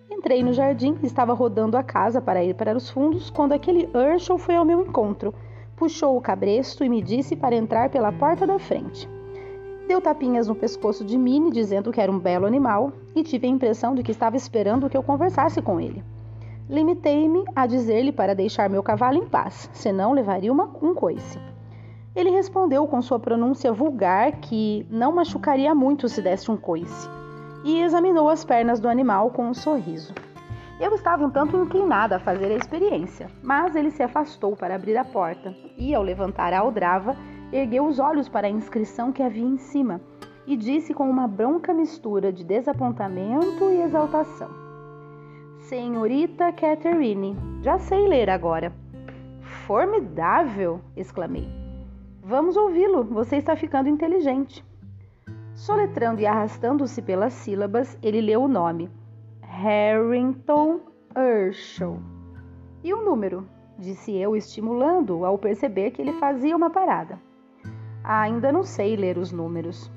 Entrei 0.09 0.41
no 0.41 0.53
jardim, 0.53 0.97
estava 1.03 1.33
rodando 1.33 1.77
a 1.77 1.83
casa 1.83 2.21
para 2.21 2.43
ir 2.43 2.55
para 2.55 2.75
os 2.75 2.89
fundos, 2.89 3.29
quando 3.29 3.53
aquele 3.53 3.89
Urshel 3.93 4.37
foi 4.37 4.55
ao 4.55 4.65
meu 4.65 4.81
encontro. 4.81 5.33
Puxou 5.75 6.17
o 6.17 6.21
cabresto 6.21 6.83
e 6.83 6.89
me 6.89 7.01
disse 7.01 7.35
para 7.35 7.55
entrar 7.55 7.89
pela 7.89 8.11
porta 8.11 8.47
da 8.47 8.57
frente. 8.57 9.07
Deu 9.87 10.01
tapinhas 10.01 10.49
no 10.49 10.55
pescoço 10.55 11.05
de 11.05 11.17
Minnie, 11.17 11.49
dizendo 11.49 11.93
que 11.93 12.01
era 12.01 12.11
um 12.11 12.19
belo 12.19 12.45
animal, 12.45 12.91
e 13.15 13.23
tive 13.23 13.47
a 13.47 13.49
impressão 13.49 13.95
de 13.95 14.03
que 14.03 14.11
estava 14.11 14.35
esperando 14.35 14.89
que 14.89 14.97
eu 14.97 15.01
conversasse 15.01 15.61
com 15.61 15.79
ele. 15.79 16.03
Limitei-me 16.69 17.45
a 17.55 17.65
dizer-lhe 17.65 18.11
para 18.11 18.35
deixar 18.35 18.69
meu 18.69 18.83
cavalo 18.83 19.17
em 19.17 19.25
paz, 19.25 19.69
senão 19.71 20.11
levaria 20.11 20.51
uma, 20.51 20.69
um 20.81 20.93
coice. 20.93 21.39
Ele 22.13 22.29
respondeu 22.29 22.85
com 22.85 23.01
sua 23.01 23.17
pronúncia 23.17 23.71
vulgar 23.71 24.33
que 24.41 24.85
não 24.89 25.13
machucaria 25.13 25.73
muito 25.73 26.09
se 26.09 26.21
desse 26.21 26.51
um 26.51 26.57
coice, 26.57 27.09
e 27.63 27.81
examinou 27.81 28.27
as 28.27 28.43
pernas 28.43 28.81
do 28.81 28.89
animal 28.89 29.31
com 29.31 29.45
um 29.47 29.53
sorriso. 29.53 30.13
Eu 30.81 30.93
estava 30.95 31.25
um 31.25 31.29
tanto 31.29 31.55
inclinada 31.55 32.17
a 32.17 32.19
fazer 32.19 32.51
a 32.51 32.57
experiência, 32.57 33.31
mas 33.41 33.73
ele 33.73 33.89
se 33.89 34.03
afastou 34.03 34.53
para 34.53 34.75
abrir 34.75 34.97
a 34.97 35.05
porta 35.05 35.55
e, 35.77 35.95
ao 35.95 36.03
levantar 36.03 36.51
a 36.51 36.59
aldrava, 36.59 37.15
ergueu 37.51 37.85
os 37.85 37.99
olhos 37.99 38.27
para 38.27 38.47
a 38.47 38.49
inscrição 38.49 39.11
que 39.11 39.23
havia 39.23 39.45
em 39.45 39.57
cima 39.57 40.01
e 40.45 40.55
disse 40.55 40.93
com 40.93 41.09
uma 41.09 41.27
bronca 41.27 41.73
mistura 41.73 42.31
de 42.31 42.43
desapontamento 42.43 43.65
e 43.69 43.81
exaltação: 43.81 44.49
Senhorita 45.59 46.51
Catherine, 46.51 47.35
já 47.61 47.77
sei 47.77 48.07
ler 48.07 48.29
agora. 48.29 48.73
Formidável! 49.65 50.81
exclamei. 50.95 51.47
Vamos 52.23 52.57
ouvi-lo, 52.57 53.03
você 53.03 53.37
está 53.37 53.55
ficando 53.55 53.89
inteligente. 53.89 54.65
Soletrando 55.55 56.21
e 56.21 56.25
arrastando-se 56.25 57.01
pelas 57.01 57.33
sílabas, 57.33 57.97
ele 58.01 58.21
leu 58.21 58.43
o 58.43 58.47
nome: 58.47 58.89
Harrington 59.41 60.79
Urshel. 61.15 61.99
E 62.83 62.93
o 62.93 63.03
número? 63.03 63.47
disse 63.77 64.15
eu, 64.15 64.35
estimulando-o 64.35 65.25
ao 65.25 65.37
perceber 65.37 65.91
que 65.91 66.01
ele 66.01 66.13
fazia 66.13 66.55
uma 66.55 66.69
parada. 66.69 67.26
Ainda 68.09 68.53
não 68.53 68.63
sei 68.63 68.95
ler 68.95 69.17
os 69.17 69.33
números. 69.33 69.91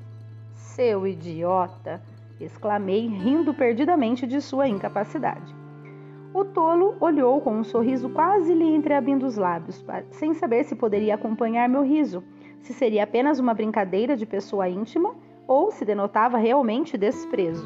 Seu 0.51 1.07
idiota! 1.07 2.01
exclamei, 2.41 3.07
rindo 3.07 3.53
perdidamente 3.53 4.27
de 4.27 4.41
sua 4.41 4.67
incapacidade. 4.67 5.55
O 6.33 6.43
tolo 6.43 6.97
olhou 6.99 7.39
com 7.39 7.55
um 7.55 7.63
sorriso 7.63 8.09
quase 8.09 8.53
lhe 8.53 8.65
entreabrindo 8.65 9.25
os 9.25 9.37
lábios, 9.37 9.81
sem 10.09 10.33
saber 10.33 10.65
se 10.65 10.75
poderia 10.75 11.15
acompanhar 11.15 11.69
meu 11.69 11.83
riso, 11.83 12.21
se 12.59 12.73
seria 12.73 13.05
apenas 13.05 13.39
uma 13.39 13.53
brincadeira 13.53 14.17
de 14.17 14.25
pessoa 14.25 14.67
íntima 14.67 15.15
ou 15.47 15.71
se 15.71 15.85
denotava 15.85 16.37
realmente 16.37 16.97
desprezo. 16.97 17.65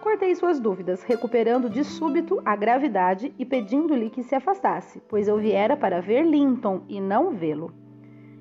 Cortei 0.00 0.34
suas 0.36 0.58
dúvidas, 0.58 1.02
recuperando 1.02 1.68
de 1.68 1.84
súbito 1.84 2.40
a 2.46 2.56
gravidade 2.56 3.34
e 3.38 3.44
pedindo-lhe 3.44 4.08
que 4.08 4.22
se 4.22 4.34
afastasse, 4.34 5.02
pois 5.06 5.28
eu 5.28 5.36
viera 5.36 5.76
para 5.76 6.00
ver 6.00 6.24
Linton 6.24 6.80
e 6.88 6.98
não 6.98 7.32
vê-lo. 7.32 7.74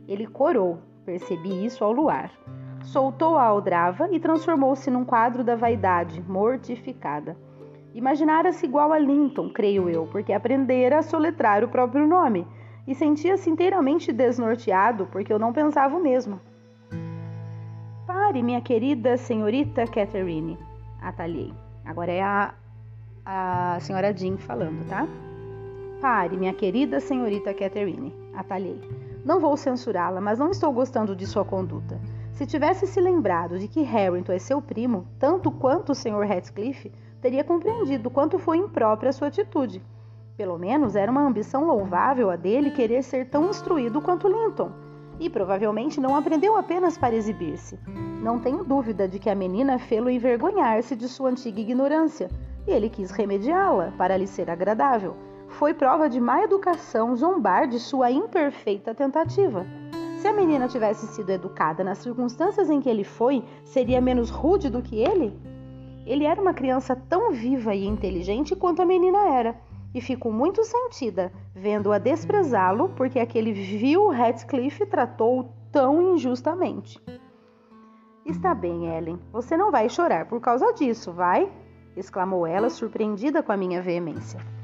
Ele 0.07 0.27
corou, 0.27 0.79
Percebi 1.05 1.65
isso 1.65 1.83
ao 1.83 1.91
luar. 1.91 2.31
Soltou 2.83 3.37
a 3.37 3.43
aldrava 3.43 4.09
e 4.11 4.19
transformou-se 4.19 4.89
num 4.89 5.05
quadro 5.05 5.43
da 5.43 5.55
vaidade, 5.55 6.21
mortificada. 6.27 7.37
Imaginara-se 7.93 8.65
igual 8.65 8.91
a 8.91 8.99
Linton, 8.99 9.49
creio 9.49 9.89
eu, 9.89 10.07
porque 10.07 10.33
aprendera 10.33 10.99
a 10.99 11.01
soletrar 11.01 11.63
o 11.63 11.69
próprio 11.69 12.05
nome, 12.05 12.45
e 12.87 12.93
sentia-se 12.93 13.49
inteiramente 13.49 14.11
desnorteado, 14.11 15.07
porque 15.11 15.31
eu 15.31 15.39
não 15.39 15.53
pensava 15.53 15.95
o 15.95 16.01
mesmo. 16.01 16.39
Pare, 18.05 18.43
minha 18.43 18.61
querida 18.61 19.17
senhorita 19.17 19.87
Catherine, 19.87 20.57
atalhei. 21.01 21.53
Agora 21.85 22.11
é 22.11 22.21
a, 22.21 22.53
a 23.25 23.77
senhora 23.79 24.13
Jean 24.13 24.37
falando, 24.37 24.87
tá? 24.87 25.07
Pare, 26.01 26.37
minha 26.37 26.53
querida 26.53 26.99
senhorita 26.99 27.53
Catherine, 27.53 28.13
atalhei. 28.35 29.04
Não 29.25 29.39
vou 29.39 29.57
censurá-la, 29.57 30.21
mas 30.21 30.37
não 30.37 30.51
estou 30.51 30.71
gostando 30.71 31.15
de 31.15 31.25
sua 31.25 31.43
conduta. 31.43 31.99
Se 32.31 32.45
tivesse 32.45 32.85
se 32.85 33.01
lembrado 33.01 33.57
de 33.57 33.67
que 33.67 33.81
Harrington 33.81 34.31
é 34.31 34.37
seu 34.37 34.61
primo, 34.61 35.07
tanto 35.17 35.49
quanto 35.49 35.93
o 35.93 35.95
Sr. 35.95 36.27
Ratcliffe, 36.27 36.91
teria 37.19 37.43
compreendido 37.43 38.11
quanto 38.11 38.37
foi 38.37 38.57
imprópria 38.57 39.11
sua 39.11 39.29
atitude. 39.29 39.81
Pelo 40.37 40.59
menos 40.59 40.95
era 40.95 41.11
uma 41.11 41.25
ambição 41.25 41.65
louvável 41.65 42.29
a 42.29 42.35
dele 42.35 42.69
querer 42.69 43.01
ser 43.01 43.27
tão 43.27 43.49
instruído 43.49 43.99
quanto 43.99 44.27
Linton. 44.27 44.71
E 45.19 45.27
provavelmente 45.27 45.99
não 45.99 46.15
aprendeu 46.15 46.55
apenas 46.55 46.95
para 46.95 47.15
exibir-se. 47.15 47.79
Não 48.21 48.37
tenho 48.37 48.63
dúvida 48.63 49.07
de 49.07 49.17
que 49.17 49.29
a 49.29 49.33
menina 49.33 49.79
fê-lo 49.79 50.07
envergonhar-se 50.07 50.95
de 50.95 51.07
sua 51.07 51.31
antiga 51.31 51.59
ignorância, 51.59 52.29
e 52.67 52.71
ele 52.71 52.89
quis 52.89 53.09
remediá-la 53.09 53.91
para 53.97 54.17
lhe 54.17 54.27
ser 54.27 54.51
agradável 54.51 55.15
foi 55.55 55.73
prova 55.73 56.09
de 56.09 56.19
má 56.19 56.43
educação 56.43 57.15
zombar 57.15 57.67
de 57.67 57.79
sua 57.79 58.11
imperfeita 58.11 58.93
tentativa. 58.93 59.65
Se 60.17 60.27
a 60.27 60.33
menina 60.33 60.67
tivesse 60.67 61.07
sido 61.07 61.29
educada 61.29 61.83
nas 61.83 61.99
circunstâncias 61.99 62.69
em 62.69 62.81
que 62.81 62.89
ele 62.89 63.05
foi, 63.05 63.43
seria 63.63 64.01
menos 64.01 64.29
rude 64.29 64.69
do 64.69 64.81
que 64.81 64.97
ele? 64.97 65.33
Ele 66.05 66.25
era 66.25 66.41
uma 66.41 66.53
criança 66.53 66.95
tão 66.95 67.31
viva 67.31 67.73
e 67.73 67.85
inteligente 67.85 68.55
quanto 68.55 68.81
a 68.81 68.85
menina 68.85 69.29
era, 69.29 69.55
e 69.93 70.01
ficou 70.01 70.31
muito 70.31 70.61
sentida 70.63 71.31
vendo-a 71.53 71.97
desprezá-lo 71.97 72.89
porque 72.89 73.17
aquele 73.17 73.53
vil 73.53 74.09
Ratcliffe 74.09 74.85
tratou 74.85 75.49
tão 75.71 76.13
injustamente. 76.13 77.01
Está 78.25 78.53
bem, 78.53 78.87
Ellen, 78.87 79.19
você 79.31 79.55
não 79.55 79.71
vai 79.71 79.87
chorar 79.87 80.25
por 80.25 80.41
causa 80.41 80.73
disso, 80.73 81.13
vai? 81.13 81.49
exclamou 81.95 82.45
ela, 82.45 82.69
surpreendida 82.69 83.41
com 83.41 83.53
a 83.53 83.57
minha 83.57 83.81
veemência. 83.81 84.54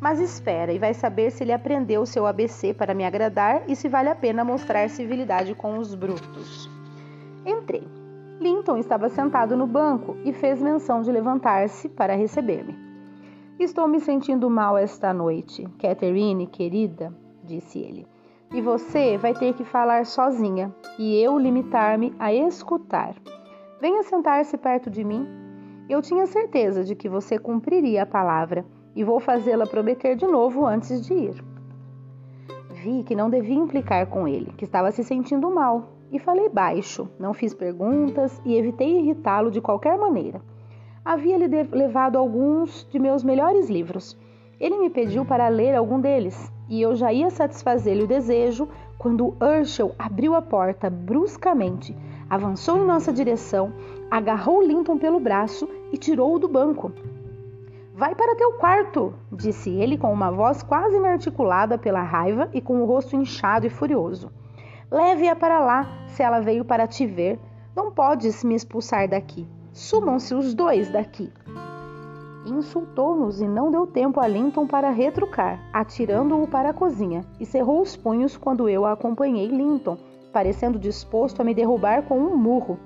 Mas 0.00 0.20
espera 0.20 0.72
e 0.72 0.78
vai 0.78 0.92
saber 0.92 1.30
se 1.30 1.42
ele 1.42 1.52
aprendeu 1.52 2.02
o 2.02 2.06
seu 2.06 2.26
ABC 2.26 2.74
para 2.74 2.94
me 2.94 3.04
agradar 3.04 3.62
e 3.66 3.74
se 3.74 3.88
vale 3.88 4.08
a 4.08 4.14
pena 4.14 4.44
mostrar 4.44 4.88
civilidade 4.90 5.54
com 5.54 5.78
os 5.78 5.94
brutos. 5.94 6.70
Entrei. 7.44 7.86
Linton 8.38 8.76
estava 8.76 9.08
sentado 9.08 9.56
no 9.56 9.66
banco 9.66 10.16
e 10.22 10.32
fez 10.32 10.60
menção 10.60 11.00
de 11.00 11.10
levantar-se 11.10 11.88
para 11.88 12.14
receber-me. 12.14 12.76
Estou 13.58 13.88
me 13.88 13.98
sentindo 13.98 14.50
mal 14.50 14.76
esta 14.76 15.14
noite, 15.14 15.66
Catherine, 15.78 16.46
querida, 16.46 17.10
disse 17.42 17.78
ele. 17.78 18.06
E 18.52 18.60
você 18.60 19.16
vai 19.16 19.32
ter 19.32 19.54
que 19.54 19.64
falar 19.64 20.04
sozinha 20.04 20.74
e 20.98 21.16
eu 21.16 21.38
limitar-me 21.38 22.14
a 22.18 22.32
escutar. 22.32 23.14
Venha 23.80 24.02
sentar-se 24.02 24.58
perto 24.58 24.90
de 24.90 25.02
mim. 25.02 25.26
Eu 25.88 26.02
tinha 26.02 26.26
certeza 26.26 26.84
de 26.84 26.94
que 26.94 27.08
você 27.08 27.38
cumpriria 27.38 28.02
a 28.02 28.06
palavra 28.06 28.64
e 28.96 29.04
vou 29.04 29.20
fazê-la 29.20 29.66
prometer 29.66 30.16
de 30.16 30.26
novo 30.26 30.66
antes 30.66 31.06
de 31.06 31.12
ir. 31.12 31.44
Vi 32.82 33.02
que 33.02 33.14
não 33.14 33.28
devia 33.28 33.54
implicar 33.54 34.06
com 34.06 34.26
ele, 34.26 34.52
que 34.56 34.64
estava 34.64 34.90
se 34.90 35.04
sentindo 35.04 35.50
mal, 35.50 35.92
e 36.10 36.18
falei 36.18 36.48
baixo, 36.48 37.08
não 37.18 37.34
fiz 37.34 37.52
perguntas 37.52 38.40
e 38.44 38.56
evitei 38.56 38.98
irritá-lo 38.98 39.50
de 39.50 39.60
qualquer 39.60 39.98
maneira. 39.98 40.40
Havia-lhe 41.04 41.46
levado 41.70 42.16
alguns 42.16 42.88
de 42.90 42.98
meus 42.98 43.22
melhores 43.22 43.68
livros. 43.68 44.18
Ele 44.58 44.78
me 44.78 44.88
pediu 44.88 45.24
para 45.24 45.48
ler 45.48 45.74
algum 45.74 46.00
deles, 46.00 46.50
e 46.68 46.80
eu 46.80 46.96
já 46.96 47.12
ia 47.12 47.28
satisfazer-lhe 47.28 48.04
o 48.04 48.08
desejo 48.08 48.68
quando 48.98 49.36
Urshel 49.40 49.94
abriu 49.98 50.34
a 50.34 50.40
porta 50.40 50.88
bruscamente, 50.88 51.94
avançou 52.30 52.78
em 52.78 52.86
nossa 52.86 53.12
direção, 53.12 53.72
agarrou 54.10 54.62
Linton 54.62 54.96
pelo 54.96 55.20
braço 55.20 55.68
e 55.92 55.98
tirou-o 55.98 56.38
do 56.38 56.48
banco. 56.48 56.90
Vai 57.98 58.14
para 58.14 58.36
teu 58.36 58.52
quarto, 58.52 59.14
disse 59.32 59.70
ele 59.70 59.96
com 59.96 60.12
uma 60.12 60.30
voz 60.30 60.62
quase 60.62 60.98
inarticulada 60.98 61.78
pela 61.78 62.02
raiva 62.02 62.46
e 62.52 62.60
com 62.60 62.82
o 62.82 62.84
rosto 62.84 63.16
inchado 63.16 63.66
e 63.66 63.70
furioso. 63.70 64.30
Leve-a 64.90 65.34
para 65.34 65.60
lá, 65.60 65.88
se 66.08 66.22
ela 66.22 66.40
veio 66.40 66.62
para 66.62 66.86
te 66.86 67.06
ver. 67.06 67.40
Não 67.74 67.90
podes 67.90 68.44
me 68.44 68.54
expulsar 68.54 69.08
daqui. 69.08 69.48
Sumam-se 69.72 70.34
os 70.34 70.52
dois 70.52 70.90
daqui. 70.90 71.32
Insultou-nos 72.44 73.40
e 73.40 73.48
não 73.48 73.70
deu 73.70 73.86
tempo 73.86 74.20
a 74.20 74.28
Linton 74.28 74.66
para 74.66 74.90
retrucar, 74.90 75.58
atirando-o 75.72 76.46
para 76.46 76.68
a 76.68 76.74
cozinha, 76.74 77.24
e 77.40 77.46
cerrou 77.46 77.80
os 77.80 77.96
punhos 77.96 78.36
quando 78.36 78.68
eu 78.68 78.84
a 78.84 78.92
acompanhei 78.92 79.46
Linton, 79.46 79.96
parecendo 80.34 80.78
disposto 80.78 81.40
a 81.40 81.44
me 81.44 81.54
derrubar 81.54 82.02
com 82.02 82.18
um 82.18 82.36
murro. 82.36 82.78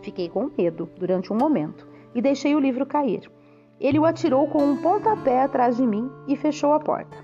Fiquei 0.00 0.30
com 0.30 0.50
medo 0.56 0.88
durante 0.96 1.30
um 1.30 1.36
momento 1.36 1.86
e 2.14 2.22
deixei 2.22 2.56
o 2.56 2.60
livro 2.60 2.86
cair. 2.86 3.30
Ele 3.80 3.98
o 3.98 4.04
atirou 4.04 4.48
com 4.48 4.62
um 4.62 4.76
pontapé 4.76 5.42
atrás 5.42 5.76
de 5.76 5.86
mim 5.86 6.10
e 6.26 6.36
fechou 6.36 6.72
a 6.72 6.80
porta. 6.80 7.16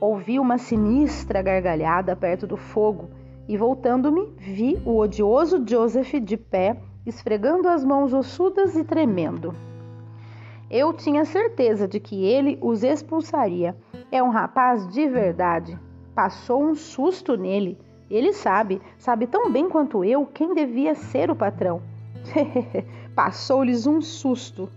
Ouvi 0.00 0.38
uma 0.38 0.58
sinistra 0.58 1.42
gargalhada 1.42 2.14
perto 2.14 2.46
do 2.46 2.56
fogo 2.56 3.08
e 3.48 3.56
voltando-me, 3.56 4.32
vi 4.36 4.80
o 4.84 4.98
odioso 4.98 5.64
Joseph 5.66 6.14
de 6.20 6.36
pé, 6.36 6.76
esfregando 7.06 7.68
as 7.68 7.84
mãos 7.84 8.12
ossudas 8.12 8.76
e 8.76 8.84
tremendo. 8.84 9.54
Eu 10.70 10.92
tinha 10.92 11.24
certeza 11.24 11.88
de 11.88 11.98
que 11.98 12.26
ele 12.26 12.58
os 12.60 12.84
expulsaria. 12.84 13.74
É 14.12 14.22
um 14.22 14.28
rapaz 14.28 14.86
de 14.88 15.08
verdade. 15.08 15.78
Passou 16.14 16.62
um 16.62 16.74
susto 16.74 17.36
nele. 17.38 17.78
Ele 18.10 18.34
sabe, 18.34 18.80
sabe 18.98 19.26
tão 19.26 19.50
bem 19.50 19.68
quanto 19.68 20.04
eu 20.04 20.26
quem 20.26 20.54
devia 20.54 20.94
ser 20.94 21.30
o 21.30 21.36
patrão. 21.36 21.80
Passou-lhes 23.16 23.86
um 23.86 24.02
susto. 24.02 24.68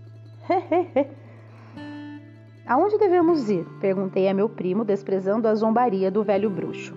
Aonde 2.66 2.98
devemos 2.98 3.50
ir? 3.50 3.66
Perguntei 3.80 4.28
a 4.28 4.34
meu 4.34 4.48
primo, 4.48 4.84
desprezando 4.84 5.48
a 5.48 5.54
zombaria 5.54 6.10
do 6.10 6.22
velho 6.22 6.48
bruxo. 6.48 6.94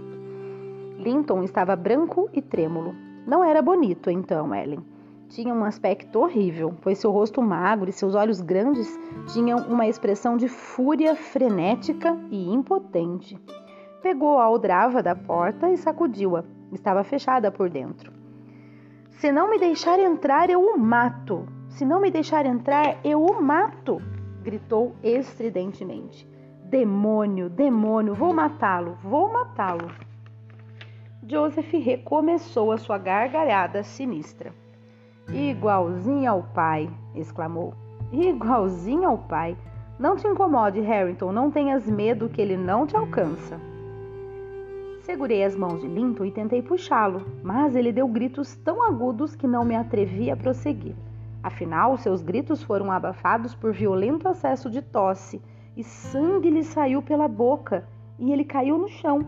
Linton 0.98 1.44
estava 1.44 1.76
branco 1.76 2.30
e 2.34 2.42
trêmulo. 2.42 2.96
Não 3.28 3.44
era 3.44 3.62
bonito, 3.62 4.10
então, 4.10 4.54
Ellen. 4.54 4.84
Tinha 5.28 5.54
um 5.54 5.64
aspecto 5.64 6.20
horrível, 6.20 6.74
pois 6.82 7.00
seu 7.00 7.12
rosto 7.12 7.42
magro 7.42 7.90
e 7.90 7.94
seus 7.94 8.14
olhos 8.14 8.42
grandes 8.42 8.88
tinham 9.34 9.60
uma 9.68 9.88
expressão 9.88 10.38
de 10.38 10.48
fúria 10.48 11.16
frenética 11.16 12.16
e 12.30 12.54
impotente. 12.54 13.38
Pegou 14.02 14.38
a 14.38 14.44
aldrava 14.44 15.02
da 15.02 15.16
porta 15.16 15.70
e 15.72 15.78
sacudiu-a. 15.78 16.44
Estava 16.72 17.04
fechada 17.04 17.52
por 17.52 17.70
dentro. 17.70 18.14
Se 19.10 19.32
não 19.32 19.50
me 19.50 19.58
deixar 19.58 20.00
entrar, 20.00 20.50
eu 20.50 20.62
o 20.62 20.78
mato. 20.78 21.48
Se 21.76 21.84
não 21.84 22.00
me 22.00 22.10
deixar 22.10 22.46
entrar, 22.46 22.96
eu 23.04 23.22
o 23.22 23.42
mato, 23.42 24.02
gritou 24.42 24.96
estridentemente. 25.04 26.26
Demônio, 26.64 27.50
demônio, 27.50 28.14
vou 28.14 28.34
matá-lo, 28.34 28.98
vou 29.04 29.30
matá-lo. 29.30 29.92
Joseph 31.28 31.70
recomeçou 31.74 32.72
a 32.72 32.78
sua 32.78 32.98
gargalhada 32.98 33.84
sinistra. 33.84 34.54
Igualzinho 35.28 36.32
ao 36.32 36.44
pai, 36.44 36.90
exclamou. 37.14 37.74
Igualzinho 38.10 39.10
ao 39.10 39.18
pai. 39.18 39.58
Não 40.00 40.16
te 40.16 40.26
incomode, 40.30 40.80
Harrington, 40.80 41.34
não 41.34 41.52
tenhas 41.52 41.86
medo 41.86 42.30
que 42.30 42.42
ele 42.42 42.56
não 42.56 42.88
te 42.88 42.96
alcança. 42.96 43.60
Segurei 45.02 45.44
as 45.44 45.58
mãos 45.58 45.82
de 45.82 45.90
Linton 45.90 46.24
e 46.24 46.32
tentei 46.32 46.62
puxá-lo, 46.62 47.26
mas 47.44 47.76
ele 47.76 47.92
deu 47.92 48.08
gritos 48.08 48.56
tão 48.56 48.82
agudos 48.82 49.36
que 49.36 49.46
não 49.46 49.66
me 49.66 49.76
atrevi 49.76 50.32
a 50.32 50.38
prosseguir. 50.38 50.96
Afinal, 51.46 51.96
seus 51.96 52.24
gritos 52.24 52.64
foram 52.64 52.92
abafados 52.92 53.54
por 53.54 53.72
violento 53.72 54.28
acesso 54.28 54.68
de 54.68 54.82
tosse 54.82 55.40
e 55.78 55.84
sangue 55.84 56.50
lhe 56.50 56.64
saiu 56.64 57.04
pela 57.04 57.28
boca 57.28 57.88
e 58.18 58.32
ele 58.32 58.44
caiu 58.44 58.80
no 58.80 58.88
chão. 58.88 59.20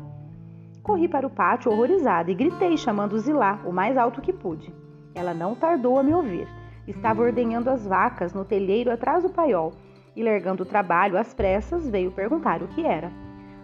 Corri 0.82 1.08
para 1.08 1.28
o 1.28 1.30
pátio 1.30 1.72
horrorizada 1.72 2.32
e 2.32 2.34
gritei, 2.34 2.76
chamando 2.76 3.20
Zilá 3.20 3.60
o 3.64 3.72
mais 3.72 3.96
alto 3.96 4.20
que 4.20 4.34
pude. 4.34 4.74
Ela 5.14 5.32
não 5.32 5.54
tardou 5.54 6.00
a 6.00 6.02
me 6.02 6.12
ouvir. 6.12 6.48
Estava 6.88 7.22
ordenhando 7.22 7.70
as 7.70 7.86
vacas 7.86 8.34
no 8.34 8.44
telheiro 8.44 8.92
atrás 8.92 9.22
do 9.22 9.30
paiol 9.30 9.74
e, 10.16 10.24
largando 10.24 10.64
o 10.64 10.66
trabalho 10.66 11.20
às 11.20 11.36
pressas, 11.36 11.88
veio 11.88 12.10
perguntar 12.10 12.64
o 12.64 12.68
que 12.70 12.84
era. 12.84 13.12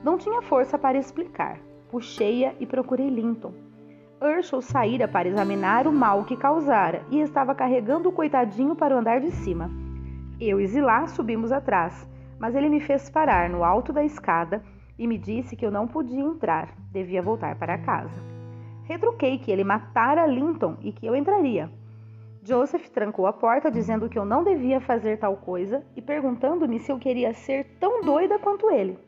Não 0.04 0.16
tinha 0.16 0.44
força 0.44 0.78
para 0.78 1.00
explicar. 1.00 1.58
Puxei-a 1.90 2.54
e 2.60 2.68
procurei 2.68 3.10
Linton. 3.10 3.52
Urshel 4.22 4.62
saíra 4.62 5.08
para 5.08 5.28
examinar 5.28 5.88
o 5.88 5.92
mal 5.92 6.24
que 6.24 6.38
causara 6.38 7.04
e 7.10 7.20
estava 7.20 7.54
carregando 7.54 8.10
o 8.10 8.12
coitadinho 8.12 8.76
para 8.76 8.96
o 8.96 9.00
andar 9.00 9.20
de 9.20 9.32
cima. 9.32 9.70
Eu 10.40 10.60
e 10.60 10.68
Zilá 10.68 11.08
subimos 11.08 11.52
atrás, 11.52 12.10
mas 12.40 12.56
ele 12.56 12.70
me 12.70 12.80
fez 12.80 13.10
parar 13.10 13.50
no 13.50 13.64
alto 13.64 13.94
da 13.94 14.04
escada 14.04 14.64
e 14.98 15.08
me 15.08 15.18
disse 15.18 15.56
que 15.56 15.66
eu 15.66 15.72
não 15.72 15.88
podia 15.88 16.22
entrar, 16.22 16.70
devia 16.92 17.22
voltar 17.22 17.56
para 17.56 17.78
casa. 17.78 18.22
Retruquei 18.84 19.38
que 19.38 19.52
ele 19.52 19.64
matara 19.64 20.26
Linton 20.26 20.78
e 20.82 20.92
que 20.92 21.06
eu 21.06 21.16
entraria. 21.16 21.70
Joseph 22.46 22.90
trancou 22.90 23.26
a 23.26 23.32
porta, 23.32 23.72
dizendo 23.72 24.10
que 24.10 24.20
eu 24.20 24.26
não 24.26 24.44
devia 24.44 24.82
fazer 24.82 25.18
tal 25.18 25.38
coisa 25.38 25.82
e 25.96 26.02
perguntando-me 26.02 26.78
se 26.80 26.92
eu 26.92 27.00
queria 27.00 27.34
ser 27.34 27.78
tão 27.80 28.02
doida 28.02 28.38
quanto 28.38 28.70
ele. 28.70 29.00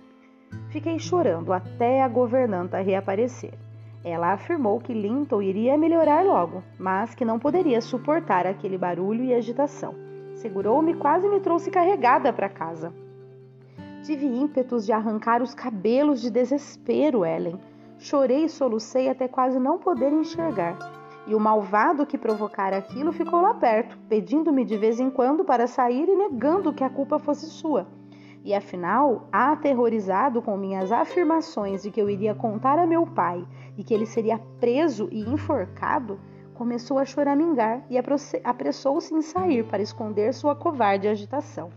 Fiquei 0.70 0.98
chorando 0.98 1.52
até 1.52 2.02
a 2.02 2.08
governanta 2.08 2.80
reaparecer. 2.80 3.64
Ela 4.06 4.34
afirmou 4.34 4.80
que 4.80 4.94
Linton 4.94 5.41
iria 5.41 5.76
melhorar 5.80 6.24
logo, 6.24 6.62
mas 6.78 7.15
que 7.15 7.26
não 7.26 7.39
poderia 7.39 7.82
suportar 7.82 8.46
aquele 8.46 8.78
barulho 8.78 9.24
e 9.24 9.34
agitação. 9.34 9.96
Segurou-me 10.36 10.91
e 10.91 10.96
quase 10.96 11.28
me 11.28 11.39
trouxe 11.39 11.72
carregada 11.72 12.32
para 12.32 12.48
casa. 12.48 12.94
Tive 14.04 14.28
ímpetos 14.28 14.86
de 14.86 14.91
arrancar 14.91 15.41
os 15.41 15.56
cabelos 15.56 16.22
de 16.22 16.30
desespero, 16.30 17.26
Ellen. 17.26 17.60
Chorei 17.98 18.46
e 18.46 18.50
solucei 18.50 19.10
até 19.10 19.28
quase 19.28 19.58
não 19.58 19.80
poder 19.80 20.13
enxergar. 20.13 20.78
E 21.26 21.34
o 21.34 21.39
malvado 21.39 22.06
que 22.06 22.15
provocara 22.15 22.78
aquilo 22.78 23.12
ficou 23.12 23.41
lá 23.41 23.56
perto, 23.56 23.98
pedindo-me 24.08 24.63
de 24.63 24.78
vez 24.78 25.00
em 25.00 25.10
quando 25.10 25.44
para 25.44 25.65
sair 25.65 26.08
e 26.08 26.15
negando 26.15 26.72
que 26.72 26.84
a 26.84 26.89
culpa 26.91 27.18
fosse 27.18 27.48
sua. 27.48 27.88
E 28.46 28.54
afinal, 28.54 29.28
aterrorizado 29.32 30.40
com 30.40 30.56
minhas 30.56 30.92
afirmações 30.92 31.82
de 31.82 31.90
que 31.90 32.00
eu 32.00 32.08
iria 32.08 32.36
contar 32.36 32.78
a 32.78 32.86
meu 32.86 33.08
pai 33.08 33.44
e 33.76 33.84
que 33.84 33.92
ele 33.92 34.06
seria 34.06 34.40
preso 34.60 35.10
e 35.12 35.22
enforcado, 35.22 36.20
começou 36.54 37.00
a 37.00 37.06
choramingar 37.06 37.82
e 37.90 37.98
apressou-se 38.44 39.12
em 39.16 39.24
sair 39.24 39.66
para 39.66 39.82
esconder 39.82 40.32
sua 40.32 40.56
covarde 40.56 41.08
agitação. 41.08 41.72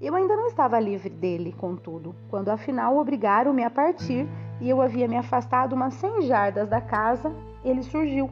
Eu 0.00 0.16
ainda 0.16 0.36
não 0.36 0.48
estava 0.48 0.80
livre 0.80 1.10
dele, 1.10 1.54
contudo, 1.56 2.12
quando 2.28 2.48
afinal 2.48 2.98
obrigaram-me 2.98 3.62
a 3.62 3.70
partir 3.70 4.28
e 4.60 4.68
eu 4.68 4.82
havia 4.82 5.06
me 5.06 5.16
afastado 5.16 5.74
umas 5.74 5.94
cem 5.94 6.22
jardas 6.22 6.68
da 6.68 6.80
casa, 6.80 7.32
ele 7.64 7.84
surgiu. 7.84 8.28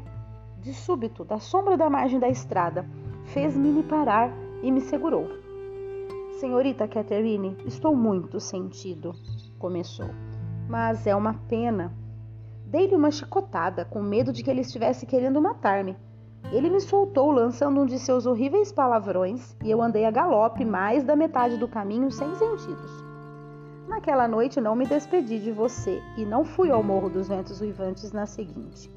De 0.58 0.74
súbito, 0.74 1.24
da 1.24 1.38
sombra 1.38 1.76
da 1.76 1.88
margem 1.88 2.18
da 2.18 2.28
estrada, 2.28 2.84
fez-me 3.26 3.84
parar 3.84 4.32
e 4.64 4.70
me 4.72 4.80
segurou. 4.80 5.41
Senhorita 6.42 6.88
Catherine, 6.88 7.56
estou 7.66 7.94
muito 7.94 8.40
sentido, 8.40 9.14
começou. 9.60 10.10
Mas 10.68 11.06
é 11.06 11.14
uma 11.14 11.34
pena. 11.48 11.96
Dei-lhe 12.66 12.96
uma 12.96 13.12
chicotada, 13.12 13.84
com 13.84 14.02
medo 14.02 14.32
de 14.32 14.42
que 14.42 14.50
ele 14.50 14.62
estivesse 14.62 15.06
querendo 15.06 15.40
matar-me. 15.40 15.96
Ele 16.50 16.68
me 16.68 16.80
soltou, 16.80 17.30
lançando 17.30 17.80
um 17.80 17.86
de 17.86 17.96
seus 17.96 18.26
horríveis 18.26 18.72
palavrões, 18.72 19.56
e 19.62 19.70
eu 19.70 19.80
andei 19.80 20.04
a 20.04 20.10
galope 20.10 20.64
mais 20.64 21.04
da 21.04 21.14
metade 21.14 21.56
do 21.56 21.68
caminho 21.68 22.10
sem 22.10 22.34
sentidos. 22.34 22.90
Naquela 23.86 24.26
noite 24.26 24.60
não 24.60 24.74
me 24.74 24.84
despedi 24.84 25.38
de 25.38 25.52
você 25.52 26.02
e 26.18 26.24
não 26.24 26.44
fui 26.44 26.72
ao 26.72 26.82
Morro 26.82 27.08
dos 27.08 27.28
Ventos 27.28 27.60
Uivantes 27.60 28.10
na 28.10 28.26
seguinte. 28.26 28.90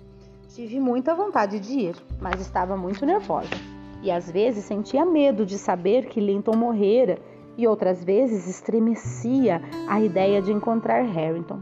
Tive 0.48 0.80
muita 0.80 1.14
vontade 1.14 1.60
de 1.60 1.74
ir, 1.74 1.96
mas 2.20 2.42
estava 2.42 2.76
muito 2.76 3.06
nervosa. 3.06 3.54
E 4.02 4.10
às 4.10 4.32
vezes 4.32 4.66
sentia 4.66 5.06
medo 5.06 5.46
de 5.46 5.60
saber 5.60 6.08
que 6.08 6.20
Linton 6.20 6.56
morrera, 6.56 7.20
e 7.58 7.68
outras 7.68 8.04
vezes 8.04 8.48
estremecia 8.48 9.62
a 9.88 10.02
ideia 10.02 10.42
de 10.42 10.52
encontrar 10.52 11.04
Harrington. 11.04 11.60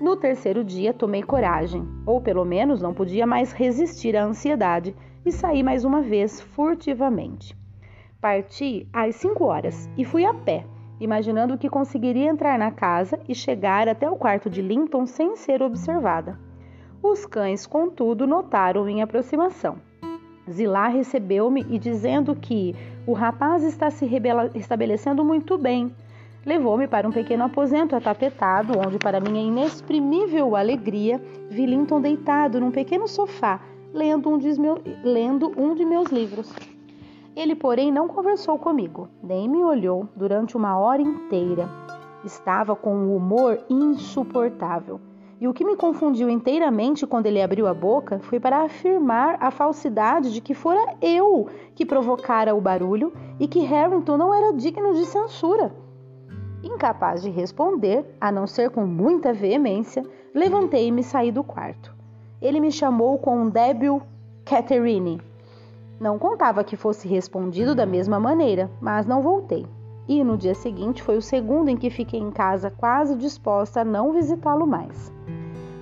No 0.00 0.16
terceiro 0.16 0.64
dia 0.64 0.94
tomei 0.94 1.22
coragem, 1.22 1.86
ou 2.06 2.20
pelo 2.20 2.44
menos 2.44 2.80
não 2.80 2.94
podia 2.94 3.26
mais 3.26 3.52
resistir 3.52 4.16
à 4.16 4.24
ansiedade 4.24 4.96
e 5.24 5.30
saí 5.30 5.62
mais 5.62 5.84
uma 5.84 6.00
vez 6.00 6.40
furtivamente. 6.40 7.54
Parti 8.20 8.88
às 8.92 9.16
cinco 9.16 9.44
horas 9.44 9.88
e 9.96 10.04
fui 10.04 10.24
a 10.24 10.32
pé, 10.32 10.64
imaginando 10.98 11.58
que 11.58 11.68
conseguiria 11.68 12.30
entrar 12.30 12.58
na 12.58 12.70
casa 12.70 13.18
e 13.28 13.34
chegar 13.34 13.88
até 13.88 14.08
o 14.10 14.16
quarto 14.16 14.48
de 14.48 14.62
Linton 14.62 15.06
sem 15.06 15.36
ser 15.36 15.62
observada. 15.62 16.38
Os 17.02 17.24
cães, 17.24 17.66
contudo, 17.66 18.26
notaram 18.26 18.84
minha 18.84 19.04
aproximação. 19.04 19.76
Zilá 20.50 20.88
recebeu-me 20.88 21.64
e 21.68 21.78
dizendo 21.78 22.34
que 22.34 22.74
o 23.06 23.12
rapaz 23.12 23.62
está 23.62 23.90
se 23.90 24.08
estabelecendo 24.54 25.24
muito 25.24 25.56
bem. 25.56 25.92
Levou-me 26.44 26.86
para 26.86 27.06
um 27.06 27.12
pequeno 27.12 27.44
aposento 27.44 27.94
atapetado, 27.94 28.78
onde, 28.78 28.98
para 28.98 29.20
minha 29.20 29.42
inexprimível 29.42 30.56
alegria, 30.56 31.20
vi 31.50 31.66
Linton 31.66 32.00
deitado 32.00 32.60
num 32.60 32.70
pequeno 32.70 33.06
sofá, 33.06 33.60
lendo 33.92 34.28
um, 34.30 34.38
de 34.38 34.58
meu, 34.58 34.80
lendo 35.04 35.52
um 35.56 35.74
de 35.74 35.84
meus 35.84 36.08
livros. 36.08 36.50
Ele, 37.36 37.54
porém, 37.54 37.92
não 37.92 38.08
conversou 38.08 38.58
comigo, 38.58 39.08
nem 39.22 39.48
me 39.48 39.62
olhou 39.62 40.08
durante 40.16 40.56
uma 40.56 40.78
hora 40.78 41.00
inteira. 41.00 41.68
Estava 42.24 42.74
com 42.74 42.94
um 42.94 43.16
humor 43.16 43.58
insuportável. 43.68 45.00
E 45.40 45.48
o 45.48 45.54
que 45.54 45.64
me 45.64 45.74
confundiu 45.74 46.28
inteiramente 46.28 47.06
quando 47.06 47.24
ele 47.24 47.40
abriu 47.40 47.66
a 47.66 47.72
boca 47.72 48.18
foi 48.18 48.38
para 48.38 48.62
afirmar 48.62 49.38
a 49.40 49.50
falsidade 49.50 50.34
de 50.34 50.40
que 50.42 50.52
fora 50.52 50.94
eu 51.00 51.48
que 51.74 51.86
provocara 51.86 52.54
o 52.54 52.60
barulho 52.60 53.10
e 53.38 53.48
que 53.48 53.60
Harrington 53.60 54.18
não 54.18 54.34
era 54.34 54.52
digno 54.52 54.92
de 54.92 55.06
censura. 55.06 55.74
Incapaz 56.62 57.22
de 57.22 57.30
responder, 57.30 58.04
a 58.20 58.30
não 58.30 58.46
ser 58.46 58.68
com 58.68 58.84
muita 58.84 59.32
veemência, 59.32 60.04
levantei-me 60.34 61.00
e 61.00 61.04
saí 61.04 61.32
do 61.32 61.42
quarto. 61.42 61.94
Ele 62.42 62.60
me 62.60 62.70
chamou 62.70 63.18
com 63.18 63.34
um 63.34 63.48
débil 63.48 64.02
Catherine. 64.44 65.22
Não 65.98 66.18
contava 66.18 66.62
que 66.62 66.76
fosse 66.76 67.08
respondido 67.08 67.74
da 67.74 67.86
mesma 67.86 68.20
maneira, 68.20 68.70
mas 68.78 69.06
não 69.06 69.22
voltei. 69.22 69.64
E 70.10 70.24
no 70.24 70.36
dia 70.36 70.56
seguinte 70.56 71.04
foi 71.04 71.16
o 71.16 71.22
segundo 71.22 71.68
em 71.68 71.76
que 71.76 71.88
fiquei 71.88 72.18
em 72.18 72.32
casa, 72.32 72.68
quase 72.68 73.14
disposta 73.14 73.82
a 73.82 73.84
não 73.84 74.12
visitá-lo 74.12 74.66
mais. 74.66 75.14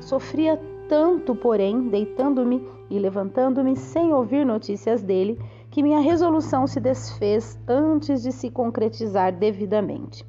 Sofria 0.00 0.60
tanto, 0.86 1.34
porém, 1.34 1.88
deitando-me 1.88 2.62
e 2.90 2.98
levantando-me 2.98 3.74
sem 3.74 4.12
ouvir 4.12 4.44
notícias 4.44 5.02
dele, 5.02 5.40
que 5.70 5.82
minha 5.82 5.98
resolução 5.98 6.66
se 6.66 6.78
desfez 6.78 7.58
antes 7.66 8.22
de 8.22 8.30
se 8.30 8.50
concretizar 8.50 9.32
devidamente. 9.32 10.26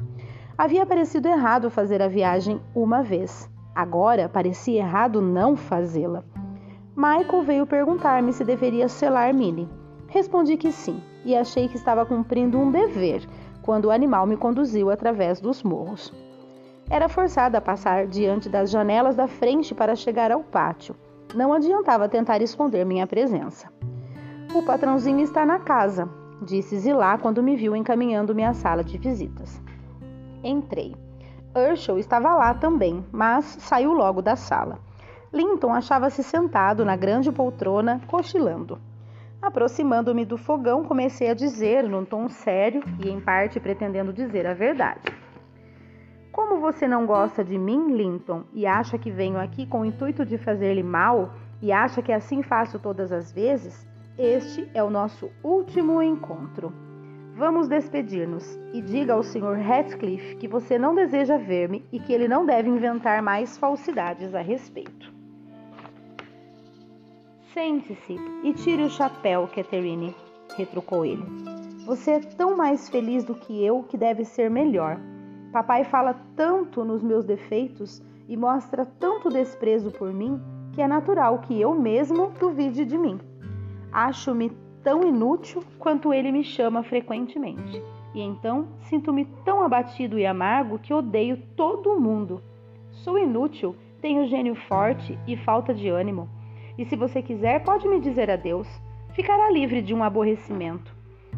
Havia 0.58 0.86
parecido 0.86 1.28
errado 1.28 1.70
fazer 1.70 2.02
a 2.02 2.08
viagem 2.08 2.62
uma 2.74 3.04
vez. 3.04 3.50
Agora 3.76 4.30
parecia 4.30 4.80
errado 4.80 5.22
não 5.22 5.58
fazê-la. 5.58 6.24
Michael 6.96 7.44
veio 7.44 7.68
perguntar-me 7.68 8.32
se 8.32 8.46
deveria 8.46 8.88
selar 8.88 9.34
Minnie. 9.34 9.68
Respondi 10.08 10.56
que 10.56 10.72
sim, 10.72 11.04
e 11.26 11.36
achei 11.36 11.68
que 11.68 11.76
estava 11.76 12.06
cumprindo 12.06 12.58
um 12.58 12.72
dever 12.72 13.28
quando 13.62 13.86
o 13.86 13.92
animal 13.92 14.26
me 14.26 14.38
conduziu 14.38 14.90
através 14.90 15.40
dos 15.40 15.64
morros. 15.64 16.14
Era 16.90 17.08
forçada 17.08 17.60
a 17.60 17.62
passar 17.62 18.08
diante 18.08 18.50
das 18.50 18.72
janelas 18.72 19.16
da 19.16 19.28
frente 19.28 19.76
para 19.76 19.96
chegar 19.96 20.32
ao 20.32 20.44
pátio. 20.44 20.96
Não 21.36 21.54
adiantava 21.54 22.10
tentar 22.10 22.42
esconder 22.42 22.86
minha 22.86 23.06
presença. 23.06 23.72
O 24.56 24.64
patrãozinho 24.64 25.20
está 25.20 25.46
na 25.46 25.60
casa, 25.60 26.10
disse 26.42 26.80
Zilá 26.80 27.18
quando 27.20 27.44
me 27.44 27.56
viu 27.56 27.76
encaminhando-me 27.76 28.44
à 28.44 28.54
sala 28.54 28.84
de 28.84 28.98
visitas. 28.98 29.62
Entrei. 30.44 30.96
Herschel 31.56 32.00
estava 32.00 32.34
lá 32.36 32.54
também, 32.54 33.06
mas 33.12 33.46
saiu 33.60 33.94
logo 33.94 34.22
da 34.22 34.36
sala. 34.36 34.80
Linton 35.32 35.72
achava-se 35.72 36.24
sentado 36.24 36.84
na 36.84 36.96
grande 36.96 37.32
poltrona, 37.32 38.02
cochilando. 38.08 38.80
Aproximando-me 39.42 40.26
do 40.26 40.38
fogão, 40.38 40.84
comecei 40.84 41.30
a 41.30 41.34
dizer, 41.34 41.84
num 41.84 42.04
tom 42.04 42.28
sério 42.28 42.84
e 43.04 43.10
em 43.10 43.22
parte 43.22 43.60
pretendendo 43.60 44.12
dizer 44.12 44.46
a 44.46 44.54
verdade. 44.54 45.12
Como 46.32 46.60
você 46.60 46.88
não 46.88 47.06
gosta 47.06 47.44
de 47.44 47.58
mim, 47.58 47.96
Linton, 47.96 48.44
e 48.54 48.66
acha 48.66 48.98
que 48.98 49.10
venho 49.10 49.40
aqui 49.40 49.66
com 49.66 49.82
o 49.82 49.86
intuito 49.86 50.26
de 50.26 50.38
fazer-lhe 50.38 50.84
mal, 50.84 51.34
e 51.62 51.72
acha 51.72 52.02
que 52.02 52.12
assim 52.12 52.42
faço 52.42 52.80
todas 52.80 53.12
as 53.12 53.32
vezes, 53.32 53.88
este 54.18 54.70
é 54.74 54.84
o 54.84 54.90
nosso 54.90 55.30
último 55.44 56.02
encontro. 56.02 56.74
Vamos 57.34 57.70
despedir-nos 57.70 58.60
e 58.74 58.82
diga 58.82 59.14
ao 59.14 59.24
Sr. 59.24 59.58
Ratcliffe 59.66 60.36
que 60.36 60.48
você 60.48 60.78
não 60.78 60.94
deseja 60.94 61.38
ver-me 61.38 61.86
e 61.90 62.00
que 62.00 62.12
ele 62.12 62.28
não 62.28 62.46
deve 62.46 62.70
inventar 62.70 63.22
mais 63.22 63.58
falsidades 63.58 64.36
a 64.36 64.42
respeito. 64.42 65.19
Sente-se 67.54 68.16
e 68.44 68.54
tire 68.54 68.84
o 68.84 68.90
chapéu, 68.90 69.50
Catherine, 69.54 70.16
retrucou 70.56 71.04
ele. 71.04 71.24
Você 71.84 72.12
é 72.12 72.20
tão 72.20 72.56
mais 72.56 72.88
feliz 72.90 73.24
do 73.24 73.34
que 73.34 73.66
eu 73.66 73.82
que 73.82 73.98
deve 73.98 74.24
ser 74.24 74.52
melhor. 74.52 75.00
Papai 75.52 75.84
fala 75.84 76.14
tanto 76.36 76.86
nos 76.86 77.02
meus 77.02 77.26
defeitos 77.26 78.04
e 78.28 78.38
mostra 78.38 78.86
tanto 78.86 79.30
desprezo 79.30 79.90
por 79.90 80.14
mim 80.14 80.40
que 80.74 80.82
é 80.82 80.88
natural 80.88 81.40
que 81.40 81.60
eu 81.60 81.74
mesmo 81.74 82.32
duvide 82.40 82.86
de 82.86 82.96
mim. 82.96 83.20
Acho-me 83.92 84.52
tão 84.84 85.02
inútil 85.04 85.64
quanto 85.80 86.14
ele 86.14 86.32
me 86.32 86.44
chama 86.44 86.84
frequentemente. 86.84 87.82
E 88.14 88.22
então 88.22 88.68
sinto-me 88.82 89.26
tão 89.44 89.64
abatido 89.64 90.20
e 90.20 90.26
amargo 90.26 90.78
que 90.78 90.94
odeio 90.94 91.42
todo 91.56 92.00
mundo. 92.00 92.44
Sou 92.92 93.18
inútil, 93.18 93.76
tenho 94.00 94.28
gênio 94.28 94.54
forte 94.54 95.18
e 95.28 95.36
falta 95.36 95.74
de 95.74 95.90
ânimo. 95.90 96.30
E 96.80 96.86
se 96.86 96.96
você 96.96 97.22
quiser, 97.22 97.64
pode 97.64 97.88
me 97.88 98.00
dizer 98.00 98.32
adeus. 98.32 98.68
Ficará 99.14 99.52
livre 99.52 99.84
de 99.84 99.94
um 99.94 100.04
aborrecimento. 100.04 100.96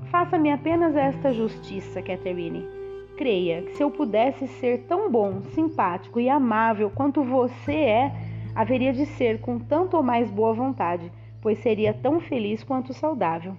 Faça-me 0.09 0.51
apenas 0.51 0.95
esta 0.95 1.33
justiça, 1.33 2.01
Catherine 2.01 2.79
creia 3.21 3.61
que 3.61 3.75
se 3.75 3.83
eu 3.83 3.91
pudesse 3.91 4.47
ser 4.47 4.79
tão 4.87 5.11
bom, 5.11 5.43
simpático 5.53 6.19
e 6.19 6.27
amável 6.27 6.89
quanto 6.89 7.23
você 7.23 7.75
é, 7.75 8.11
haveria 8.55 8.91
de 8.91 9.05
ser 9.05 9.39
com 9.39 9.59
tanto 9.59 9.95
ou 9.95 10.01
mais 10.01 10.31
boa 10.31 10.53
vontade, 10.53 11.11
pois 11.39 11.59
seria 11.59 11.93
tão 11.93 12.19
feliz 12.19 12.63
quanto 12.63 12.95
saudável. 12.95 13.55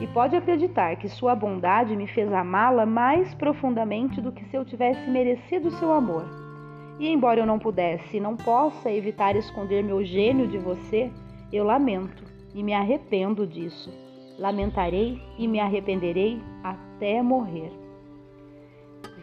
E 0.00 0.06
pode 0.06 0.36
acreditar 0.36 0.94
que 0.94 1.08
sua 1.08 1.34
bondade 1.34 1.96
me 1.96 2.06
fez 2.06 2.32
amá-la 2.32 2.86
mais 2.86 3.34
profundamente 3.34 4.20
do 4.20 4.30
que 4.30 4.44
se 4.44 4.56
eu 4.56 4.64
tivesse 4.64 5.10
merecido 5.10 5.72
seu 5.72 5.92
amor. 5.92 6.39
E 7.00 7.08
embora 7.08 7.40
eu 7.40 7.46
não 7.46 7.58
pudesse 7.58 8.18
e 8.18 8.20
não 8.20 8.36
possa 8.36 8.92
evitar 8.92 9.34
esconder 9.34 9.82
meu 9.82 10.04
gênio 10.04 10.46
de 10.46 10.58
você, 10.58 11.10
eu 11.52 11.64
lamento 11.64 12.22
e 12.54 12.62
me 12.62 12.72
arrependo 12.72 13.44
disso. 13.44 13.92
Lamentarei 14.38 15.20
e 15.36 15.48
me 15.48 15.58
arrependerei 15.58 16.40
até 16.62 17.20
morrer 17.20 17.72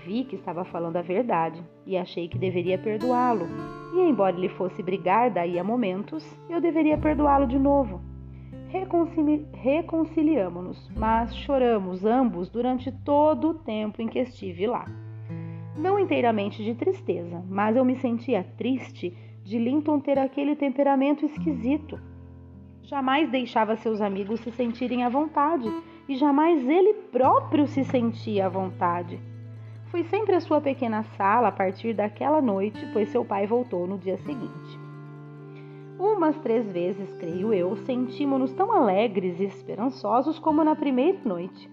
vi 0.08 0.24
que 0.24 0.38
estava 0.38 0.64
falando 0.64 0.96
a 0.96 1.02
verdade 1.02 1.62
e 1.86 1.98
achei 1.98 2.30
que 2.30 2.38
deveria 2.38 2.78
perdoá-lo. 2.78 3.46
E 3.94 4.00
embora 4.00 4.38
ele 4.38 4.48
fosse 4.48 4.82
brigar 4.82 5.30
daí 5.30 5.60
a 5.60 5.64
momentos, 5.64 6.26
eu 6.50 6.62
deveria 6.62 6.98
perdoá-lo 6.98 7.46
de 7.46 7.60
novo. 7.60 8.02
Reconcili 8.70 9.46
Reconciliamos-nos, 9.54 10.90
mas 10.96 11.36
choramos 11.36 12.06
ambos 12.06 12.50
durante 12.50 12.92
todo 13.04 13.50
o 13.50 13.54
tempo 13.54 14.02
em 14.02 14.08
que 14.08 14.20
estive 14.20 14.66
lá. 14.66 14.86
Não 15.78 16.00
inteiramente 16.00 16.64
de 16.64 16.74
tristeza, 16.74 17.44
mas 17.48 17.76
eu 17.76 17.86
me 17.86 17.96
sentia 17.98 18.44
triste 18.58 19.16
de 19.44 19.60
Linton 19.60 20.00
ter 20.00 20.18
aquele 20.18 20.56
temperamento 20.56 21.24
esquisito. 21.24 22.00
Jamais 22.82 23.30
deixava 23.30 23.76
seus 23.76 24.02
amigos 24.02 24.40
se 24.40 24.52
sentirem 24.52 25.04
à 25.04 25.10
vontade 25.10 25.72
e 26.10 26.16
jamais 26.16 26.68
ele 26.68 26.94
próprio 27.12 27.68
se 27.68 27.84
sentia 27.84 28.48
à 28.48 28.50
vontade. 28.50 29.20
Fui 29.92 30.04
sempre 30.04 30.36
à 30.36 30.40
sua 30.40 30.60
pequena 30.60 31.04
sala 31.04 31.50
a 31.50 31.52
partir 31.52 31.94
daquela 31.94 32.42
noite, 32.42 32.84
pois 32.92 33.10
seu 33.10 33.24
pai 33.24 33.46
voltou 33.46 33.86
no 33.86 34.00
dia 34.00 34.18
seguinte. 34.18 34.80
Umas 36.00 36.38
três 36.40 36.72
vezes, 36.72 37.14
creio 37.14 37.54
eu, 37.54 37.76
sentimos-nos 37.78 38.54
tão 38.54 38.72
alegres 38.72 39.40
e 39.40 39.44
esperançosos 39.44 40.40
como 40.40 40.64
na 40.64 40.76
primeira 40.76 41.20
noite. 41.24 41.70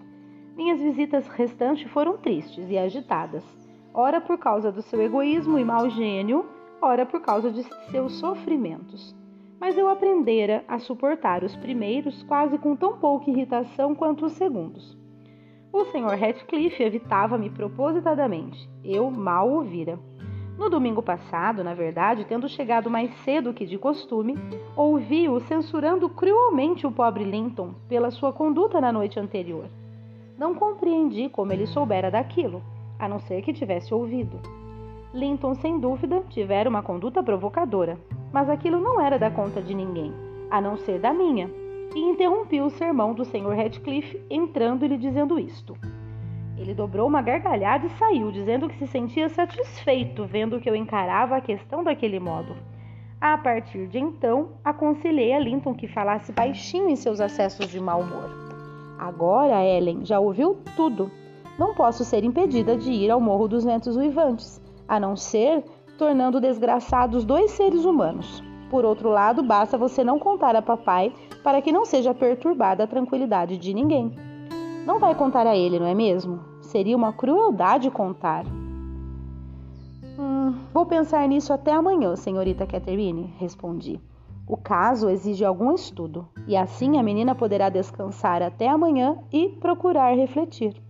Minhas 0.57 0.81
visitas 0.81 1.27
restantes 1.29 1.91
foram 1.91 2.17
tristes 2.19 2.71
e 2.71 2.79
agitadas, 2.79 3.45
ora 3.95 4.21
por 4.21 4.37
causa 4.37 4.73
do 4.73 4.83
seu 4.83 5.01
egoísmo 5.01 5.57
e 5.57 5.65
mau 5.65 5.89
gênio, 5.89 6.45
ora 6.83 7.07
por 7.07 7.21
causa 7.21 7.53
de 7.53 7.63
seus 7.93 8.15
sofrimentos. 8.19 9.15
Mas 9.61 9.79
eu 9.79 9.89
aprendera 9.89 10.65
a 10.67 10.81
suportar 10.81 11.45
os 11.45 11.55
primeiros 11.57 12.25
quase 12.25 12.59
com 12.59 12.75
tão 12.75 12.99
pouca 12.99 13.31
irritação 13.31 13.95
quanto 13.95 14.27
os 14.27 14.33
segundos. 14.33 14.99
O 15.73 15.85
Sr. 15.87 16.19
Ratcliffe 16.19 16.83
evitava-me 16.83 17.51
propositadamente. 17.51 18.69
Eu 18.85 19.11
mal 19.11 19.49
ouvira. 19.49 19.99
No 20.59 20.69
domingo 20.69 21.03
passado, 21.03 21.65
na 21.65 21.75
verdade, 21.75 22.25
tendo 22.29 22.49
chegado 22.49 22.91
mais 22.91 23.13
cedo 23.25 23.53
que 23.53 23.67
de 23.67 23.77
costume, 23.77 24.37
ouvi-o 24.77 25.41
censurando 25.41 26.09
cruelmente 26.09 26.87
o 26.87 26.93
pobre 26.93 27.25
Linton 27.25 27.75
pela 27.89 28.11
sua 28.11 28.33
conduta 28.33 28.81
na 28.81 28.93
noite 28.93 29.19
anterior. 29.19 29.67
Não 30.39 30.55
compreendi 30.55 31.29
como 31.29 31.53
ele 31.53 31.67
soubera 31.67 32.09
daquilo, 32.09 32.63
a 33.05 33.09
não 33.09 33.19
ser 33.19 33.43
que 33.43 33.53
tivesse 33.53 33.93
ouvido. 33.93 34.41
Linton, 35.13 35.55
sem 35.55 35.79
dúvida, 35.79 36.23
tivera 36.29 36.69
uma 36.69 36.83
conduta 36.83 37.23
provocadora, 37.23 37.99
mas 38.33 38.51
aquilo 38.51 38.81
não 38.81 39.01
era 39.01 39.19
da 39.19 39.31
conta 39.31 39.63
de 39.63 39.75
ninguém, 39.75 40.13
a 40.51 40.61
não 40.61 40.77
ser 40.77 40.99
da 40.99 41.13
minha, 41.13 41.49
e 41.95 42.01
interrompi 42.01 42.61
o 42.61 42.71
sermão 42.71 43.15
do 43.15 43.25
Sr. 43.25 43.55
Radcliffe 43.55 44.21
entrando 44.29 44.85
e 44.85 44.89
lhe 44.89 44.99
dizendo 44.99 45.39
isto. 45.39 45.77
Ele 46.57 46.75
dobrou 46.75 47.07
uma 47.07 47.23
gargalhada 47.23 47.87
e 47.87 47.91
saiu, 47.91 48.31
dizendo 48.33 48.69
que 48.69 48.79
se 48.79 48.87
sentia 48.87 49.29
satisfeito 49.29 50.25
vendo 50.25 50.61
que 50.61 50.69
eu 50.69 50.75
encarava 50.75 51.37
a 51.37 51.41
questão 51.41 51.83
daquele 51.85 52.19
modo. 52.19 52.55
A 53.21 53.39
partir 53.39 53.87
de 53.89 53.99
então, 53.99 54.51
aconselhei 54.65 55.33
a 55.33 55.39
Linton 55.39 55.75
que 55.75 55.89
falasse 55.89 56.33
baixinho 56.33 56.89
em 56.89 56.97
seus 56.97 57.21
acessos 57.21 57.69
de 57.69 57.81
mau 57.81 58.01
humor. 58.01 58.31
Agora, 58.99 59.65
Ellen 59.65 60.05
já 60.05 60.21
ouviu 60.21 60.59
tudo. 60.77 61.11
Não 61.59 61.75
posso 61.75 62.05
ser 62.05 62.25
impedida 62.25 62.77
de 62.77 62.91
ir 62.91 63.11
ao 63.11 63.21
Morro 63.21 63.47
dos 63.47 63.65
Ventos 63.65 63.97
Uivantes, 63.97 64.61
a 64.89 64.99
não 64.99 65.17
ser 65.17 65.65
tornando 65.97 66.41
desgraçados 66.41 67.25
dois 67.25 67.53
seres 67.53 67.85
humanos. 67.85 68.43
Por 68.71 68.85
outro 68.85 69.09
lado, 69.09 69.43
basta 69.43 69.79
você 69.79 70.03
não 70.03 70.19
contar 70.19 70.57
a 70.57 70.63
papai 70.63 71.13
para 71.45 71.63
que 71.63 71.71
não 71.71 71.85
seja 71.85 72.13
perturbada 72.13 72.85
a 72.85 72.87
tranquilidade 72.89 73.57
de 73.57 73.73
ninguém. 73.73 74.13
Não 74.85 74.99
vai 74.99 75.15
contar 75.15 75.47
a 75.47 75.57
ele, 75.57 75.79
não 75.79 75.87
é 75.87 75.95
mesmo? 75.95 76.41
Seria 76.61 76.97
uma 76.97 77.13
crueldade 77.13 77.91
contar. 77.91 78.45
Hum, 80.19 80.55
vou 80.73 80.85
pensar 80.87 81.27
nisso 81.29 81.53
até 81.53 81.73
amanhã, 81.73 82.17
senhorita 82.17 82.67
Catherine, 82.67 83.33
respondi. 83.39 84.01
O 84.47 84.57
caso 84.57 85.09
exige 85.09 85.45
algum 85.45 85.73
estudo, 85.73 86.29
e 86.47 86.57
assim 86.57 86.99
a 86.99 87.03
menina 87.03 87.35
poderá 87.35 87.69
descansar 87.69 88.43
até 88.43 88.69
amanhã 88.69 89.17
e 89.33 89.49
procurar 89.61 90.15
refletir. 90.15 90.84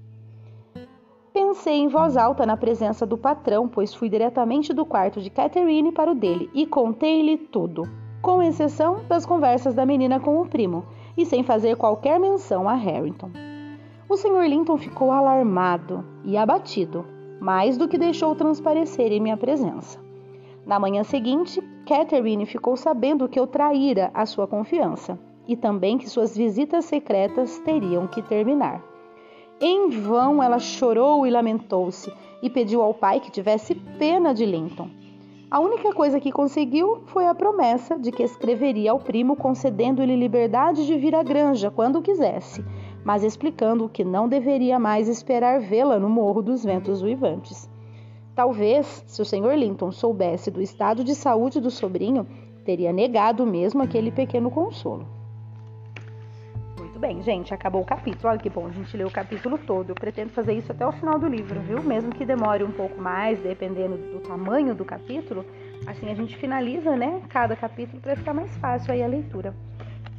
Pensei 1.47 1.75
em 1.75 1.89
voz 1.89 2.17
alta 2.17 2.47
na 2.47 2.57
presença 2.57 3.05
do 3.05 3.19
patrão, 3.19 3.69
pois 3.69 3.93
fui 3.93 4.09
diretamente 4.09 4.73
do 4.73 4.83
quarto 4.87 5.21
de 5.21 5.29
Catherine 5.29 5.93
para 5.93 6.11
o 6.11 6.15
dele 6.15 6.49
e 6.55 6.65
contei-lhe 6.65 7.37
tudo, 7.37 7.83
com 8.23 8.43
exceção 8.43 9.01
das 9.07 9.27
conversas 9.27 9.75
da 9.75 9.85
menina 9.85 10.19
com 10.19 10.41
o 10.41 10.47
primo, 10.47 10.87
e 11.15 11.27
sem 11.27 11.43
fazer 11.43 11.77
qualquer 11.77 12.19
menção 12.19 12.67
a 12.67 12.73
Harrington. 12.73 13.31
O 14.09 14.17
Sr. 14.17 14.49
Linton 14.49 14.79
ficou 14.79 15.11
alarmado 15.11 16.03
e 16.25 16.35
abatido, 16.35 17.05
mais 17.39 17.77
do 17.77 17.89
que 17.89 17.99
deixou 17.99 18.35
transparecer 18.35 19.13
em 19.13 19.21
minha 19.21 19.37
presença. 19.37 20.01
Na 20.65 20.81
manhã 20.81 21.05
seguinte, 21.05 21.61
Catherine 21.87 22.47
ficou 22.47 22.75
sabendo 22.75 23.29
que 23.29 23.39
eu 23.39 23.47
traíra 23.47 24.11
a 24.15 24.25
sua 24.25 24.47
confiança 24.47 25.19
e 25.47 25.55
também 25.55 25.99
que 25.99 26.09
suas 26.09 26.35
visitas 26.35 26.87
secretas 26.87 27.59
teriam 27.59 28.07
que 28.07 28.23
terminar. 28.23 28.94
Em 29.61 29.89
vão 29.89 30.43
ela 30.43 30.59
chorou 30.59 31.27
e 31.27 31.31
lamentou-se 31.31 32.13
e 32.43 32.51
pediu 32.51 32.83
ao 32.83 32.93
pai 32.93 33.21
que 33.21 33.31
tivesse 33.31 33.75
pena 33.75 34.35
de 34.35 34.45
Linton. 34.45 34.91
A 35.51 35.61
única 35.61 35.93
coisa 35.93 36.19
que 36.19 36.33
conseguiu 36.33 37.03
foi 37.07 37.27
a 37.27 37.35
promessa 37.35 37.97
de 37.97 38.11
que 38.11 38.25
escreveria 38.25 38.91
ao 38.91 38.99
primo 38.99 39.37
concedendo-lhe 39.37 40.17
liberdade 40.17 40.85
de 40.85 40.99
vir 40.99 41.15
à 41.15 41.23
granja 41.23 41.71
quando 41.71 42.03
quisesse, 42.03 42.65
mas 43.05 43.23
explicando 43.23 43.89
que 43.89 44.03
não 44.03 44.29
deveria 44.29 44.79
mais 44.79 45.09
esperar 45.09 45.61
vê-la 45.61 45.99
no 45.99 46.11
Morro 46.11 46.43
dos 46.43 46.65
Ventos 46.65 47.03
Uivantes. 47.03 47.71
Talvez, 48.35 49.05
se 49.07 49.23
o 49.23 49.25
Sr. 49.25 49.55
Linton 49.57 49.93
soubesse 49.93 50.51
do 50.51 50.61
estado 50.61 51.05
de 51.05 51.15
saúde 51.15 51.61
do 51.61 51.71
sobrinho, 51.71 52.27
teria 52.65 52.93
negado 52.93 53.47
mesmo 53.47 53.81
aquele 53.81 54.11
pequeno 54.11 54.51
consolo. 54.51 55.07
Bem, 57.05 57.21
gente, 57.21 57.53
acabou 57.53 57.83
o 57.83 57.85
capítulo. 57.85 58.31
Olha 58.31 58.39
que 58.39 58.49
bom, 58.49 58.67
a 58.67 58.71
gente 58.71 58.97
leu 58.97 59.09
o 59.09 59.11
capítulo 59.11 59.59
todo. 59.59 59.91
Eu 59.91 59.95
pretendo 59.95 60.31
fazer 60.31 60.55
isso 60.55 60.73
até 60.73 60.87
o 60.87 60.93
final 60.93 61.19
do 61.19 61.29
livro, 61.29 61.61
viu? 61.61 61.83
Mesmo 61.83 62.11
que 62.11 62.25
demore 62.25 62.65
um 62.65 62.73
pouco 62.73 62.99
mais, 62.99 63.39
dependendo 63.41 63.99
do 63.99 64.21
tamanho 64.21 64.75
do 64.75 64.87
capítulo, 64.87 65.45
assim 65.87 66.11
a 66.11 66.15
gente 66.15 66.35
finaliza, 66.35 66.97
né, 66.97 67.21
cada 67.29 67.55
capítulo 67.55 68.01
para 68.01 68.17
ficar 68.17 68.33
mais 68.33 68.57
fácil 68.57 68.91
aí 68.91 69.03
a 69.03 69.07
leitura. 69.07 69.55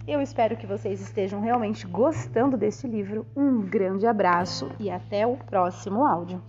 Eu 0.07 0.21
espero 0.21 0.55
que 0.55 0.67
vocês 0.67 1.01
estejam 1.01 1.41
realmente 1.41 1.87
gostando 1.87 2.55
desse 2.55 2.87
livro. 2.87 3.25
Um 3.35 3.63
grande 3.63 4.05
abraço 4.05 4.69
e 4.79 4.87
até 4.91 5.25
o 5.25 5.37
próximo 5.37 6.05
áudio. 6.05 6.39